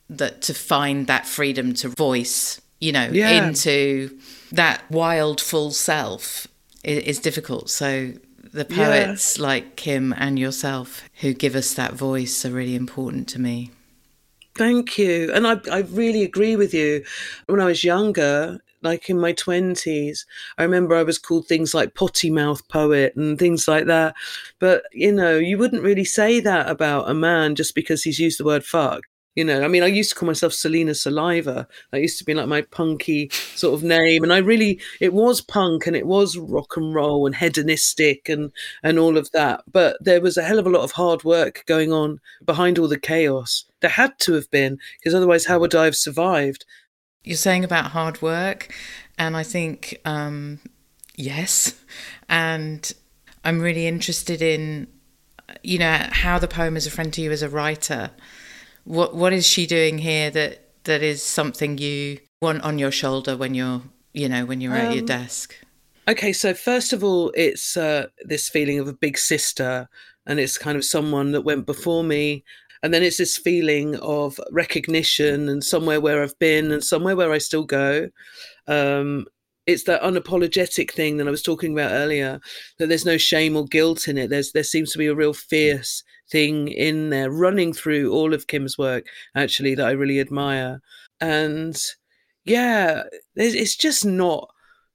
that 0.09 0.41
to 0.43 0.53
find 0.53 1.07
that 1.07 1.25
freedom 1.25 1.73
to 1.75 1.87
voice, 1.87 2.59
you 2.81 2.91
know, 2.91 3.09
yeah. 3.09 3.29
into 3.29 4.19
that 4.51 4.83
wild 4.91 5.39
full 5.39 5.71
self 5.71 6.47
is, 6.83 7.03
is 7.03 7.19
difficult. 7.19 7.69
So 7.69 8.11
the 8.53 8.65
poets 8.65 9.37
yeah. 9.37 9.43
like 9.43 9.77
Kim 9.77 10.13
and 10.17 10.37
yourself 10.37 11.01
who 11.21 11.33
give 11.33 11.55
us 11.55 11.73
that 11.75 11.93
voice 11.93 12.45
are 12.45 12.51
really 12.51 12.75
important 12.75 13.29
to 13.29 13.39
me. 13.39 13.71
Thank 14.55 14.97
you. 14.97 15.31
And 15.33 15.47
I, 15.47 15.59
I 15.71 15.79
really 15.79 16.23
agree 16.23 16.55
with 16.55 16.73
you. 16.73 17.03
When 17.47 17.61
I 17.61 17.65
was 17.65 17.83
younger, 17.83 18.59
like 18.83 19.11
in 19.11 19.19
my 19.19 19.31
20s 19.31 20.25
i 20.57 20.63
remember 20.63 20.95
i 20.95 21.03
was 21.03 21.19
called 21.19 21.45
things 21.47 21.71
like 21.75 21.93
potty 21.93 22.31
mouth 22.31 22.67
poet 22.67 23.15
and 23.15 23.37
things 23.37 23.67
like 23.67 23.85
that 23.85 24.15
but 24.57 24.81
you 24.91 25.11
know 25.11 25.37
you 25.37 25.55
wouldn't 25.59 25.83
really 25.83 26.03
say 26.03 26.39
that 26.39 26.67
about 26.67 27.07
a 27.07 27.13
man 27.13 27.53
just 27.53 27.75
because 27.75 28.01
he's 28.01 28.17
used 28.17 28.39
the 28.39 28.43
word 28.43 28.65
fuck 28.65 29.01
you 29.35 29.43
know 29.43 29.63
i 29.63 29.67
mean 29.67 29.83
i 29.83 29.87
used 29.87 30.11
to 30.11 30.15
call 30.15 30.27
myself 30.27 30.53
Salena 30.53 30.93
saliva. 30.93 31.67
That 31.91 32.01
used 32.01 32.17
to 32.19 32.25
be 32.25 32.33
like 32.33 32.47
my 32.47 32.61
punky 32.61 33.29
sort 33.55 33.73
of 33.73 33.83
name 33.83 34.23
and 34.23 34.33
i 34.33 34.37
really 34.37 34.79
it 34.99 35.13
was 35.13 35.41
punk 35.41 35.87
and 35.87 35.95
it 35.95 36.07
was 36.07 36.37
rock 36.37 36.75
and 36.77 36.93
roll 36.93 37.25
and 37.25 37.35
hedonistic 37.35 38.29
and 38.29 38.51
and 38.83 38.99
all 38.99 39.17
of 39.17 39.31
that 39.31 39.63
but 39.71 39.97
there 40.01 40.21
was 40.21 40.37
a 40.37 40.43
hell 40.43 40.59
of 40.59 40.67
a 40.67 40.69
lot 40.69 40.83
of 40.83 40.91
hard 40.91 41.23
work 41.23 41.63
going 41.65 41.91
on 41.91 42.19
behind 42.45 42.77
all 42.77 42.87
the 42.87 42.99
chaos. 42.99 43.65
There 43.81 43.89
had 43.89 44.17
to 44.19 44.33
have 44.33 44.49
been 44.51 44.77
because 44.99 45.15
otherwise 45.15 45.45
how 45.45 45.59
would 45.59 45.75
i 45.75 45.85
have 45.85 45.95
survived? 45.95 46.65
You're 47.23 47.37
saying 47.37 47.63
about 47.63 47.91
hard 47.91 48.21
work, 48.21 48.73
and 49.17 49.37
I 49.37 49.43
think 49.43 49.99
um, 50.05 50.59
yes, 51.15 51.79
and 52.27 52.91
I'm 53.43 53.61
really 53.61 53.85
interested 53.85 54.41
in 54.41 54.87
you 55.63 55.77
know 55.77 56.07
how 56.11 56.39
the 56.39 56.47
poem 56.47 56.75
is 56.75 56.87
a 56.87 56.91
friend 56.91 57.13
to 57.13 57.21
you 57.21 57.31
as 57.31 57.43
a 57.43 57.49
writer. 57.49 58.11
What 58.83 59.15
what 59.15 59.33
is 59.33 59.45
she 59.45 59.65
doing 59.65 59.99
here 59.99 60.31
that 60.31 60.69
that 60.83 61.03
is 61.03 61.21
something 61.23 61.77
you 61.77 62.19
want 62.41 62.63
on 62.63 62.79
your 62.79 62.91
shoulder 62.91 63.37
when 63.37 63.53
you're 63.53 63.81
you 64.13 64.27
know 64.27 64.45
when 64.45 64.61
you're 64.61 64.73
um, 64.73 64.79
at 64.79 64.93
your 64.93 65.01
um, 65.01 65.07
desk? 65.07 65.55
Okay, 66.07 66.33
so 66.33 66.53
first 66.53 66.93
of 66.93 67.03
all, 67.03 67.31
it's 67.35 67.77
uh, 67.77 68.07
this 68.23 68.49
feeling 68.49 68.79
of 68.79 68.87
a 68.87 68.93
big 68.93 69.17
sister, 69.17 69.87
and 70.25 70.39
it's 70.39 70.57
kind 70.57 70.77
of 70.77 70.83
someone 70.83 71.31
that 71.31 71.41
went 71.41 71.65
before 71.65 72.03
me 72.03 72.43
and 72.83 72.93
then 72.93 73.03
it's 73.03 73.17
this 73.17 73.37
feeling 73.37 73.95
of 73.97 74.39
recognition 74.51 75.49
and 75.49 75.63
somewhere 75.63 76.01
where 76.01 76.23
I've 76.23 76.37
been 76.39 76.71
and 76.71 76.83
somewhere 76.83 77.15
where 77.15 77.31
I 77.31 77.37
still 77.37 77.63
go. 77.63 78.09
Um, 78.67 79.27
it's 79.67 79.83
that 79.83 80.01
unapologetic 80.01 80.91
thing 80.91 81.17
that 81.17 81.27
I 81.27 81.31
was 81.31 81.43
talking 81.43 81.73
about 81.73 81.91
earlier, 81.91 82.39
that 82.79 82.87
there's 82.87 83.05
no 83.05 83.17
shame 83.17 83.55
or 83.55 83.65
guilt 83.65 84.07
in 84.07 84.17
it. 84.17 84.31
There's 84.31 84.51
there 84.51 84.63
seems 84.63 84.91
to 84.91 84.97
be 84.97 85.05
a 85.05 85.15
real 85.15 85.33
fierce 85.33 86.03
thing 86.31 86.69
in 86.69 87.09
there 87.09 87.29
running 87.29 87.73
through 87.73 88.11
all 88.11 88.33
of 88.33 88.47
Kim's 88.47 88.77
work, 88.77 89.05
actually, 89.35 89.75
that 89.75 89.87
I 89.87 89.91
really 89.91 90.19
admire. 90.19 90.81
And 91.19 91.79
yeah, 92.45 93.03
it's 93.35 93.75
just 93.75 94.05
not 94.05 94.49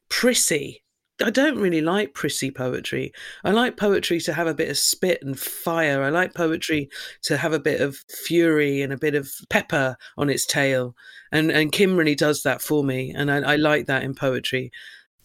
prissy. 0.08 0.82
I 1.22 1.30
don't 1.30 1.58
really 1.58 1.80
like 1.80 2.12
prissy 2.12 2.50
poetry. 2.50 3.12
I 3.42 3.50
like 3.50 3.78
poetry 3.78 4.20
to 4.20 4.34
have 4.34 4.46
a 4.46 4.54
bit 4.54 4.68
of 4.68 4.76
spit 4.76 5.22
and 5.22 5.38
fire. 5.38 6.02
I 6.02 6.10
like 6.10 6.34
poetry 6.34 6.90
to 7.22 7.38
have 7.38 7.54
a 7.54 7.58
bit 7.58 7.80
of 7.80 7.96
fury 8.10 8.82
and 8.82 8.92
a 8.92 8.98
bit 8.98 9.14
of 9.14 9.30
pepper 9.48 9.96
on 10.18 10.28
its 10.28 10.44
tail. 10.44 10.94
And 11.32 11.50
and 11.50 11.72
Kim 11.72 11.96
really 11.96 12.14
does 12.14 12.42
that 12.42 12.60
for 12.60 12.84
me, 12.84 13.14
and 13.16 13.30
I, 13.30 13.52
I 13.52 13.56
like 13.56 13.86
that 13.86 14.02
in 14.02 14.14
poetry. 14.14 14.70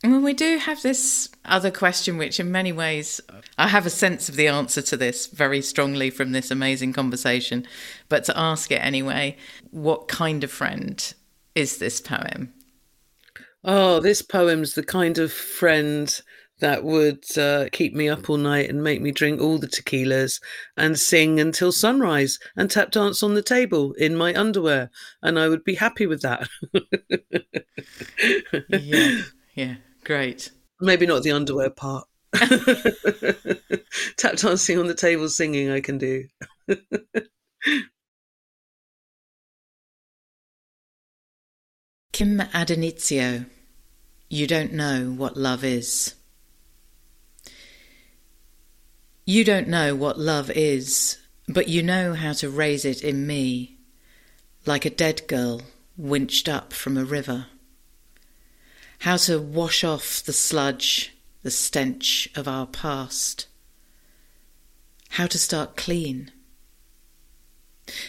Well, 0.04 0.20
we 0.20 0.34
do 0.34 0.58
have 0.58 0.82
this 0.82 1.30
other 1.46 1.70
question, 1.70 2.18
which 2.18 2.40
in 2.40 2.52
many 2.52 2.72
ways 2.72 3.22
I 3.58 3.68
have 3.68 3.86
a 3.86 3.92
sense 3.92 4.30
of 4.30 4.36
the 4.36 4.48
answer 4.48 4.82
to 4.82 4.98
this 4.98 5.28
very 5.28 5.62
strongly 5.62 6.10
from 6.10 6.32
this 6.32 6.50
amazing 6.50 6.94
conversation, 6.94 7.68
but 8.10 8.24
to 8.24 8.38
ask 8.38 8.72
it 8.72 8.84
anyway, 8.84 9.38
what 9.70 10.08
kind 10.08 10.44
of 10.44 10.52
friend 10.52 11.14
is 11.54 11.78
this 11.78 12.02
poem? 12.02 12.52
Oh, 13.64 14.00
this 14.00 14.24
poem's 14.24 14.74
the 14.74 14.84
kind 14.84 15.20
of 15.20 15.32
friend 15.32 16.20
that 16.62 16.84
would 16.84 17.26
uh, 17.38 17.68
keep 17.72 17.94
me 17.94 18.10
up 18.10 18.28
all 18.28 18.38
night 18.38 18.70
and 18.70 18.84
make 18.84 19.02
me 19.02 19.12
drink 19.12 19.40
all 19.40 19.60
the 19.60 19.68
tequilas 19.68 20.40
and 20.78 20.98
sing 20.98 21.40
until 21.40 21.72
sunrise 21.72 22.40
and 22.56 22.72
tap 22.72 22.92
dance 22.92 23.22
on 23.22 23.36
the 23.36 23.42
table 23.44 23.94
in 23.94 24.16
my 24.16 24.34
underwear. 24.34 24.90
And 25.22 25.38
I 25.38 25.48
would 25.48 25.64
be 25.64 25.76
happy 25.76 26.08
with 26.08 26.22
that. 26.22 26.48
yeah, 28.70 29.22
yeah, 29.56 29.76
great. 30.04 30.52
Maybe 30.80 31.06
not 31.06 31.24
the 31.24 31.32
underwear 31.32 31.70
part. 31.70 32.08
tap 34.18 34.36
dancing 34.38 34.80
on 34.80 34.88
the 34.88 34.96
table 34.96 35.28
singing, 35.30 35.70
I 35.70 35.82
can 35.82 35.98
do. 35.98 36.26
Kim 42.14 42.40
Addonizio, 42.40 43.46
you 44.30 44.48
don't 44.48 44.74
know 44.74 45.12
what 45.12 45.38
love 45.38 45.64
is. 45.64 46.16
You 49.26 49.44
don't 49.44 49.68
know 49.68 49.96
what 49.96 50.20
love 50.20 50.50
is, 50.52 51.18
but 51.48 51.68
you 51.68 51.84
know 51.84 52.14
how 52.14 52.34
to 52.34 52.50
raise 52.50 52.86
it 52.86 53.04
in 53.04 53.28
me, 53.28 53.78
like 54.66 54.86
a 54.86 54.90
dead 54.90 55.28
girl 55.28 55.62
winched 55.98 56.50
up 56.50 56.74
from 56.74 56.98
a 56.98 57.06
river. 57.06 57.48
How 59.02 59.18
to 59.18 59.40
wash 59.40 59.84
off 59.84 60.24
the 60.24 60.34
sludge, 60.34 61.14
the 61.44 61.52
stench 61.52 62.30
of 62.36 62.48
our 62.48 62.66
past. 62.66 63.48
How 65.10 65.28
to 65.28 65.38
start 65.38 65.78
clean. 65.78 66.32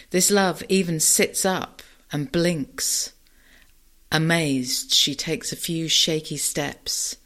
This 0.09 0.31
love 0.31 0.63
even 0.69 0.99
sits 0.99 1.45
up 1.45 1.81
and 2.11 2.31
blinks. 2.31 3.13
Amazed, 4.11 4.93
she 4.93 5.13
takes 5.13 5.51
a 5.51 5.57
few 5.57 5.87
shaky 5.87 6.37
steps 6.37 7.17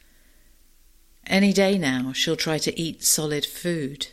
any 1.29 1.51
day 1.51 1.77
now, 1.77 2.13
she'll 2.13 2.37
try 2.37 2.57
to 2.59 2.79
eat 2.79 3.03
solid 3.03 3.45
food. 3.45 4.07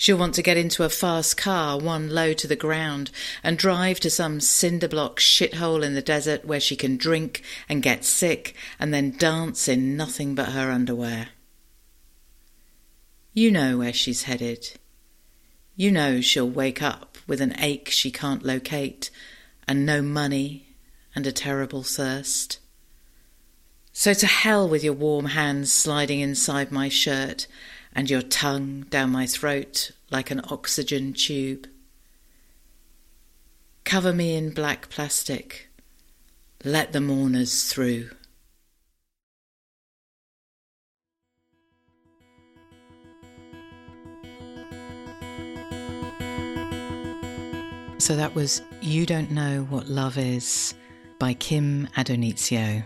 She'll 0.00 0.16
want 0.16 0.34
to 0.36 0.42
get 0.42 0.56
into 0.56 0.84
a 0.84 0.88
fast 0.88 1.36
car, 1.36 1.78
one 1.78 2.08
low 2.08 2.32
to 2.32 2.46
the 2.46 2.56
ground, 2.56 3.10
and 3.42 3.58
drive 3.58 4.00
to 4.00 4.08
some 4.08 4.40
cinder 4.40 4.88
block 4.88 5.20
shithole 5.20 5.84
in 5.84 5.92
the 5.92 6.00
desert 6.00 6.42
where 6.42 6.58
she 6.58 6.74
can 6.74 6.96
drink 6.96 7.42
and 7.68 7.82
get 7.82 8.06
sick 8.06 8.54
and 8.78 8.94
then 8.94 9.14
dance 9.18 9.68
in 9.68 9.98
nothing 9.98 10.34
but 10.34 10.52
her 10.52 10.70
underwear. 10.70 11.28
You 13.34 13.50
know 13.50 13.76
where 13.76 13.92
she's 13.92 14.22
headed. 14.22 14.70
You 15.76 15.90
know 15.90 16.22
she'll 16.22 16.48
wake 16.48 16.80
up 16.80 17.18
with 17.26 17.42
an 17.42 17.54
ache 17.60 17.90
she 17.90 18.10
can't 18.10 18.42
locate 18.42 19.10
and 19.68 19.84
no 19.84 20.00
money 20.00 20.76
and 21.14 21.26
a 21.26 21.32
terrible 21.32 21.82
thirst. 21.82 22.58
So 23.92 24.14
to 24.14 24.26
hell 24.26 24.66
with 24.66 24.82
your 24.82 24.94
warm 24.94 25.26
hands 25.26 25.70
sliding 25.70 26.20
inside 26.20 26.72
my 26.72 26.88
shirt 26.88 27.46
and 27.92 28.08
your 28.08 28.22
tongue 28.22 28.82
down 28.90 29.10
my 29.10 29.26
throat 29.26 29.92
like 30.10 30.30
an 30.30 30.40
oxygen 30.50 31.12
tube. 31.12 31.66
Cover 33.84 34.12
me 34.12 34.36
in 34.36 34.50
black 34.50 34.88
plastic. 34.88 35.68
Let 36.64 36.92
the 36.92 37.00
mourners 37.00 37.64
through. 37.64 38.10
So 47.98 48.16
that 48.16 48.34
was 48.34 48.62
You 48.80 49.06
Don't 49.06 49.30
Know 49.30 49.66
What 49.70 49.88
Love 49.88 50.18
Is 50.18 50.74
by 51.18 51.34
Kim 51.34 51.86
Addonizio. 51.96 52.82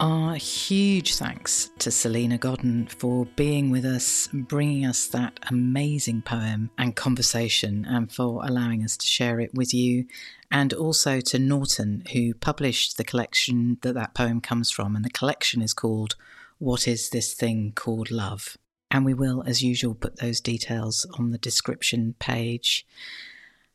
Our 0.00 0.34
huge 0.34 1.14
thanks 1.14 1.70
to 1.78 1.90
Salena 1.90 2.36
Godden 2.36 2.86
for 2.88 3.26
being 3.36 3.70
with 3.70 3.84
us, 3.84 4.28
bringing 4.32 4.84
us 4.84 5.06
that 5.08 5.38
amazing 5.48 6.22
poem 6.22 6.70
and 6.76 6.96
conversation, 6.96 7.86
and 7.88 8.10
for 8.10 8.44
allowing 8.44 8.82
us 8.82 8.96
to 8.96 9.06
share 9.06 9.38
it 9.38 9.54
with 9.54 9.72
you. 9.72 10.06
And 10.50 10.72
also 10.72 11.20
to 11.20 11.38
Norton, 11.38 12.04
who 12.12 12.34
published 12.34 12.96
the 12.96 13.04
collection 13.04 13.78
that 13.82 13.94
that 13.94 14.14
poem 14.14 14.40
comes 14.40 14.70
from. 14.70 14.96
And 14.96 15.04
the 15.04 15.10
collection 15.10 15.62
is 15.62 15.72
called 15.72 16.16
What 16.58 16.88
is 16.88 17.10
This 17.10 17.32
Thing 17.34 17.72
Called 17.74 18.10
Love? 18.10 18.56
And 18.90 19.04
we 19.04 19.14
will, 19.14 19.42
as 19.46 19.62
usual, 19.62 19.94
put 19.94 20.18
those 20.18 20.40
details 20.40 21.06
on 21.18 21.30
the 21.30 21.38
description 21.38 22.14
page. 22.18 22.86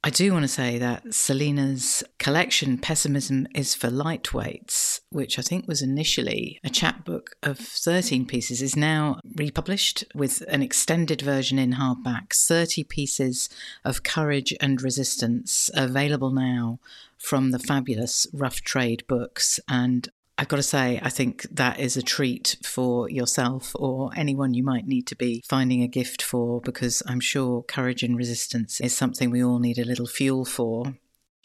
I 0.01 0.09
do 0.09 0.31
want 0.31 0.43
to 0.43 0.47
say 0.47 0.77
that 0.77 1.13
Salena's 1.13 2.05
collection, 2.19 2.77
Pessimism 2.77 3.47
is 3.53 3.75
for 3.75 3.89
Lightweights, 3.89 4.88
which 5.11 5.39
I 5.39 5.41
think 5.41 5.67
was 5.67 5.81
initially 5.81 6.59
a 6.63 6.69
chapbook 6.69 7.35
of 7.41 7.57
13 7.57 8.25
pieces, 8.25 8.61
is 8.61 8.75
now 8.75 9.19
republished 9.35 10.03
with 10.13 10.43
an 10.47 10.61
extended 10.61 11.21
version 11.21 11.57
in 11.57 11.73
hardback 11.73 12.33
30 12.33 12.83
pieces 12.83 13.49
of 13.83 14.03
courage 14.03 14.53
and 14.61 14.81
resistance 14.81 15.69
available 15.73 16.31
now 16.31 16.79
from 17.17 17.51
the 17.51 17.59
fabulous 17.59 18.27
Rough 18.33 18.61
Trade 18.61 19.03
books. 19.07 19.59
And 19.67 20.07
I've 20.37 20.47
got 20.47 20.57
to 20.57 20.63
say, 20.63 21.01
I 21.03 21.09
think 21.09 21.47
that 21.51 21.79
is 21.79 21.97
a 21.97 22.01
treat 22.01 22.55
for 22.63 23.09
yourself 23.09 23.75
or 23.75 24.11
anyone 24.15 24.53
you 24.53 24.63
might 24.63 24.87
need 24.87 25.05
to 25.07 25.15
be 25.15 25.43
finding 25.45 25.81
a 25.81 25.87
gift 25.87 26.21
for, 26.21 26.61
because 26.61 27.03
I'm 27.05 27.19
sure 27.19 27.63
courage 27.63 28.03
and 28.03 28.15
resistance 28.15 28.79
is 28.79 28.95
something 28.95 29.31
we 29.31 29.43
all 29.43 29.59
need 29.59 29.79
a 29.79 29.83
little 29.85 30.07
fuel 30.07 30.45
for. 30.45 30.93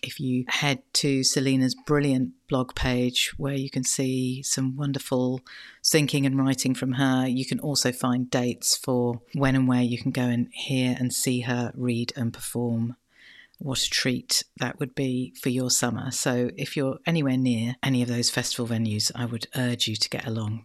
If 0.07 0.21
you 0.21 0.45
head 0.49 0.83
to 0.95 1.25
Salena's 1.25 1.75
brilliant 1.75 2.33
blog 2.47 2.75
page 2.75 3.33
where 3.39 3.55
you 3.55 3.71
can 3.71 3.85
see 3.85 4.43
some 4.43 4.77
wonderful 4.77 5.41
thinking 5.83 6.27
and 6.27 6.39
writing 6.39 6.75
from 6.75 6.93
her, 6.93 7.27
you 7.27 7.47
can 7.47 7.59
also 7.59 7.91
find 7.91 8.29
dates 8.29 8.77
for 8.77 9.23
when 9.35 9.57
and 9.57 9.67
where 9.67 9.83
you 9.83 9.97
can 9.97 10.11
go 10.11 10.25
and 10.25 10.49
hear 10.53 10.95
and 10.99 11.15
see 11.15 11.41
her 11.41 11.73
read 11.75 12.13
and 12.17 12.35
perform 12.35 12.97
what 13.59 13.81
a 13.81 13.89
treat 13.89 14.45
that 14.59 14.79
would 14.79 14.95
be 14.95 15.33
for 15.41 15.49
your 15.49 15.71
summer. 15.71 16.11
So, 16.11 16.51
if 16.55 16.77
you're 16.77 16.99
anywhere 17.07 17.39
near 17.39 17.77
any 17.83 18.03
of 18.03 18.09
those 18.09 18.29
festival 18.29 18.67
venues, 18.67 19.11
I 19.15 19.25
would 19.25 19.47
urge 19.57 19.89
you 19.89 19.97
to 19.97 20.11
get 20.11 20.27
along. 20.27 20.65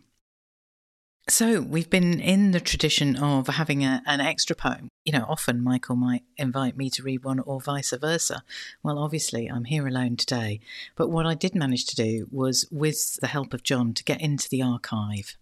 So, 1.30 1.62
we've 1.62 1.92
been 1.92 2.20
in 2.20 2.52
the 2.52 2.60
tradition 2.60 3.16
of 3.16 3.46
having 3.48 3.86
a, 3.86 4.02
an 4.08 4.20
extra 4.20 4.56
poem. 4.56 4.90
You 5.06 5.14
know, 5.14 5.26
often 5.30 5.64
Michael 5.64 5.96
might 5.96 6.24
invite 6.38 6.76
me 6.76 6.90
to 6.90 7.04
read 7.04 7.24
one 7.24 7.40
or 7.40 7.62
vice 7.62 7.94
versa. 8.02 8.44
Well, 8.82 8.98
obviously, 8.98 9.46
I'm 9.46 9.66
here 9.66 9.88
alone 9.88 10.16
today. 10.16 10.60
But 10.96 11.10
what 11.10 11.28
I 11.28 11.36
did 11.36 11.54
manage 11.54 11.86
to 11.86 11.96
do 11.96 12.28
was, 12.32 12.68
with 12.72 13.18
the 13.22 13.28
help 13.28 13.54
of 13.54 13.62
John, 13.62 13.94
to 13.94 14.04
get 14.04 14.20
into 14.20 14.50
the 14.50 14.64
archive 14.64 15.38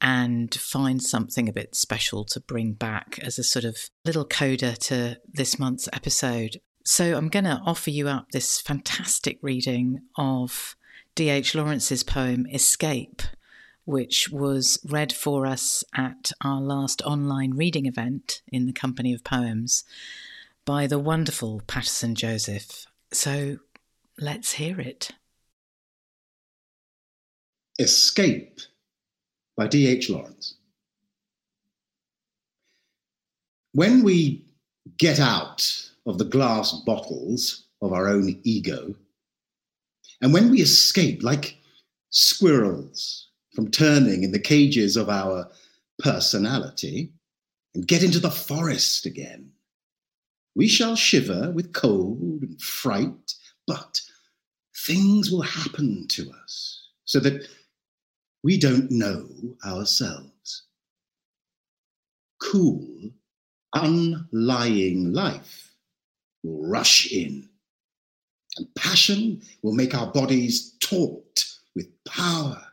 and 0.00 0.54
find 0.54 1.02
something 1.02 1.48
a 1.48 1.52
bit 1.52 1.74
special 1.74 2.24
to 2.26 2.38
bring 2.38 2.74
back 2.74 3.18
as 3.20 3.36
a 3.36 3.44
sort 3.44 3.64
of 3.64 3.90
little 4.04 4.24
coda 4.24 4.76
to 4.76 5.18
this 5.32 5.58
month's 5.58 5.88
episode. 5.92 6.60
So 6.84 7.16
I'm 7.16 7.28
going 7.28 7.46
to 7.46 7.60
offer 7.66 7.90
you 7.90 8.06
up 8.06 8.30
this 8.30 8.60
fantastic 8.60 9.40
reading 9.42 10.02
of 10.16 10.76
D.H. 11.16 11.56
Lawrence's 11.56 12.04
poem 12.04 12.46
Escape, 12.46 13.22
which 13.84 14.30
was 14.30 14.78
read 14.84 15.12
for 15.12 15.46
us 15.46 15.84
at 15.94 16.32
our 16.42 16.60
last 16.60 17.02
online 17.02 17.52
reading 17.52 17.86
event 17.86 18.42
in 18.48 18.66
the 18.66 18.72
Company 18.72 19.12
of 19.12 19.24
Poems 19.24 19.84
by 20.64 20.86
the 20.86 20.98
wonderful 20.98 21.62
Paterson 21.66 22.14
Joseph. 22.14 22.86
So 23.12 23.58
let's 24.18 24.52
hear 24.52 24.80
it. 24.80 25.10
Escape 27.78 28.60
by 29.56 29.66
D.H. 29.66 30.10
Lawrence. 30.10 30.54
When 33.72 34.02
we 34.04 34.44
get 34.98 35.18
out 35.18 35.90
of 36.06 36.18
the 36.18 36.24
glass 36.24 36.72
bottles 36.84 37.64
of 37.80 37.92
our 37.92 38.08
own 38.08 38.40
ego. 38.44 38.94
And 40.20 40.32
when 40.32 40.50
we 40.50 40.60
escape, 40.60 41.22
like 41.22 41.56
squirrels, 42.10 43.28
from 43.54 43.70
turning 43.70 44.22
in 44.22 44.32
the 44.32 44.38
cages 44.38 44.96
of 44.96 45.08
our 45.08 45.48
personality 45.98 47.12
and 47.74 47.86
get 47.86 48.02
into 48.02 48.18
the 48.18 48.30
forest 48.30 49.06
again, 49.06 49.50
we 50.54 50.68
shall 50.68 50.96
shiver 50.96 51.50
with 51.50 51.72
cold 51.72 52.42
and 52.42 52.60
fright, 52.60 53.34
but 53.66 54.00
things 54.86 55.30
will 55.30 55.42
happen 55.42 56.06
to 56.08 56.30
us 56.42 56.88
so 57.04 57.20
that 57.20 57.46
we 58.42 58.58
don't 58.58 58.90
know 58.90 59.28
ourselves. 59.64 60.64
Cool, 62.40 63.10
unlying 63.74 65.12
life 65.12 65.74
will 66.42 66.66
rush 66.66 67.10
in. 67.12 67.48
And 68.56 68.74
passion 68.74 69.40
will 69.62 69.74
make 69.74 69.94
our 69.94 70.12
bodies 70.12 70.76
taut 70.80 71.44
with 71.74 71.86
power. 72.04 72.71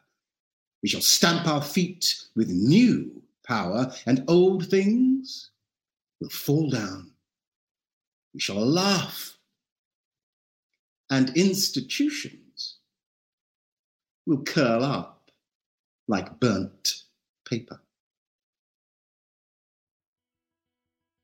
We 0.81 0.89
shall 0.89 1.01
stamp 1.01 1.47
our 1.47 1.61
feet 1.61 2.23
with 2.35 2.49
new 2.49 3.21
power, 3.45 3.91
and 4.05 4.23
old 4.27 4.67
things 4.67 5.51
will 6.19 6.29
fall 6.29 6.69
down. 6.69 7.11
We 8.33 8.39
shall 8.39 8.65
laugh, 8.65 9.37
and 11.09 11.35
institutions 11.35 12.77
will 14.25 14.43
curl 14.43 14.83
up 14.83 15.31
like 16.07 16.39
burnt 16.39 17.03
paper. 17.47 17.81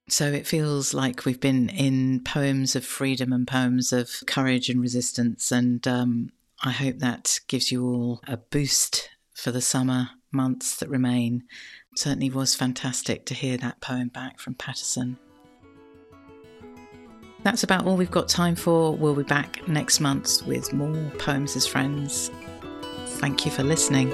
So 0.08 0.32
it 0.32 0.46
feels 0.46 0.94
like 0.94 1.26
we've 1.26 1.40
been 1.40 1.70
in 1.70 2.24
poems 2.24 2.76
of 2.76 2.86
freedom 2.86 3.34
and 3.34 3.48
poems 3.48 3.92
of 3.92 4.24
courage 4.28 4.70
and 4.70 4.80
resistance. 4.80 5.52
And 5.52 5.88
um, 5.88 6.32
I 6.64 6.72
hope 6.72 7.00
that 7.00 7.40
gives 7.48 7.72
you 7.72 7.84
all 7.86 8.22
a 8.28 8.38
boost 8.38 9.10
for 9.36 9.52
the 9.52 9.62
summer 9.62 10.10
months 10.32 10.78
that 10.78 10.90
remain. 10.90 11.44
Certainly 11.96 12.32
was 12.32 12.56
fantastic 12.56 13.26
to 13.28 13.34
hear 13.34 13.58
that 13.58 13.82
poem 13.82 14.08
back 14.08 14.40
from 14.40 14.56
Paterson. 14.56 15.18
That's 17.44 17.64
about 17.64 17.86
all 17.86 17.96
we've 17.96 18.10
got 18.10 18.28
time 18.28 18.56
for. 18.56 18.96
We'll 18.96 19.14
be 19.14 19.24
back 19.24 19.68
next 19.68 20.00
month 20.00 20.46
with 20.48 20.74
more 20.74 21.12
Poems 21.20 21.56
as 21.56 21.68
Friends. 21.68 22.32
Thank 23.20 23.46
you 23.46 23.52
for 23.52 23.62
listening. 23.62 24.10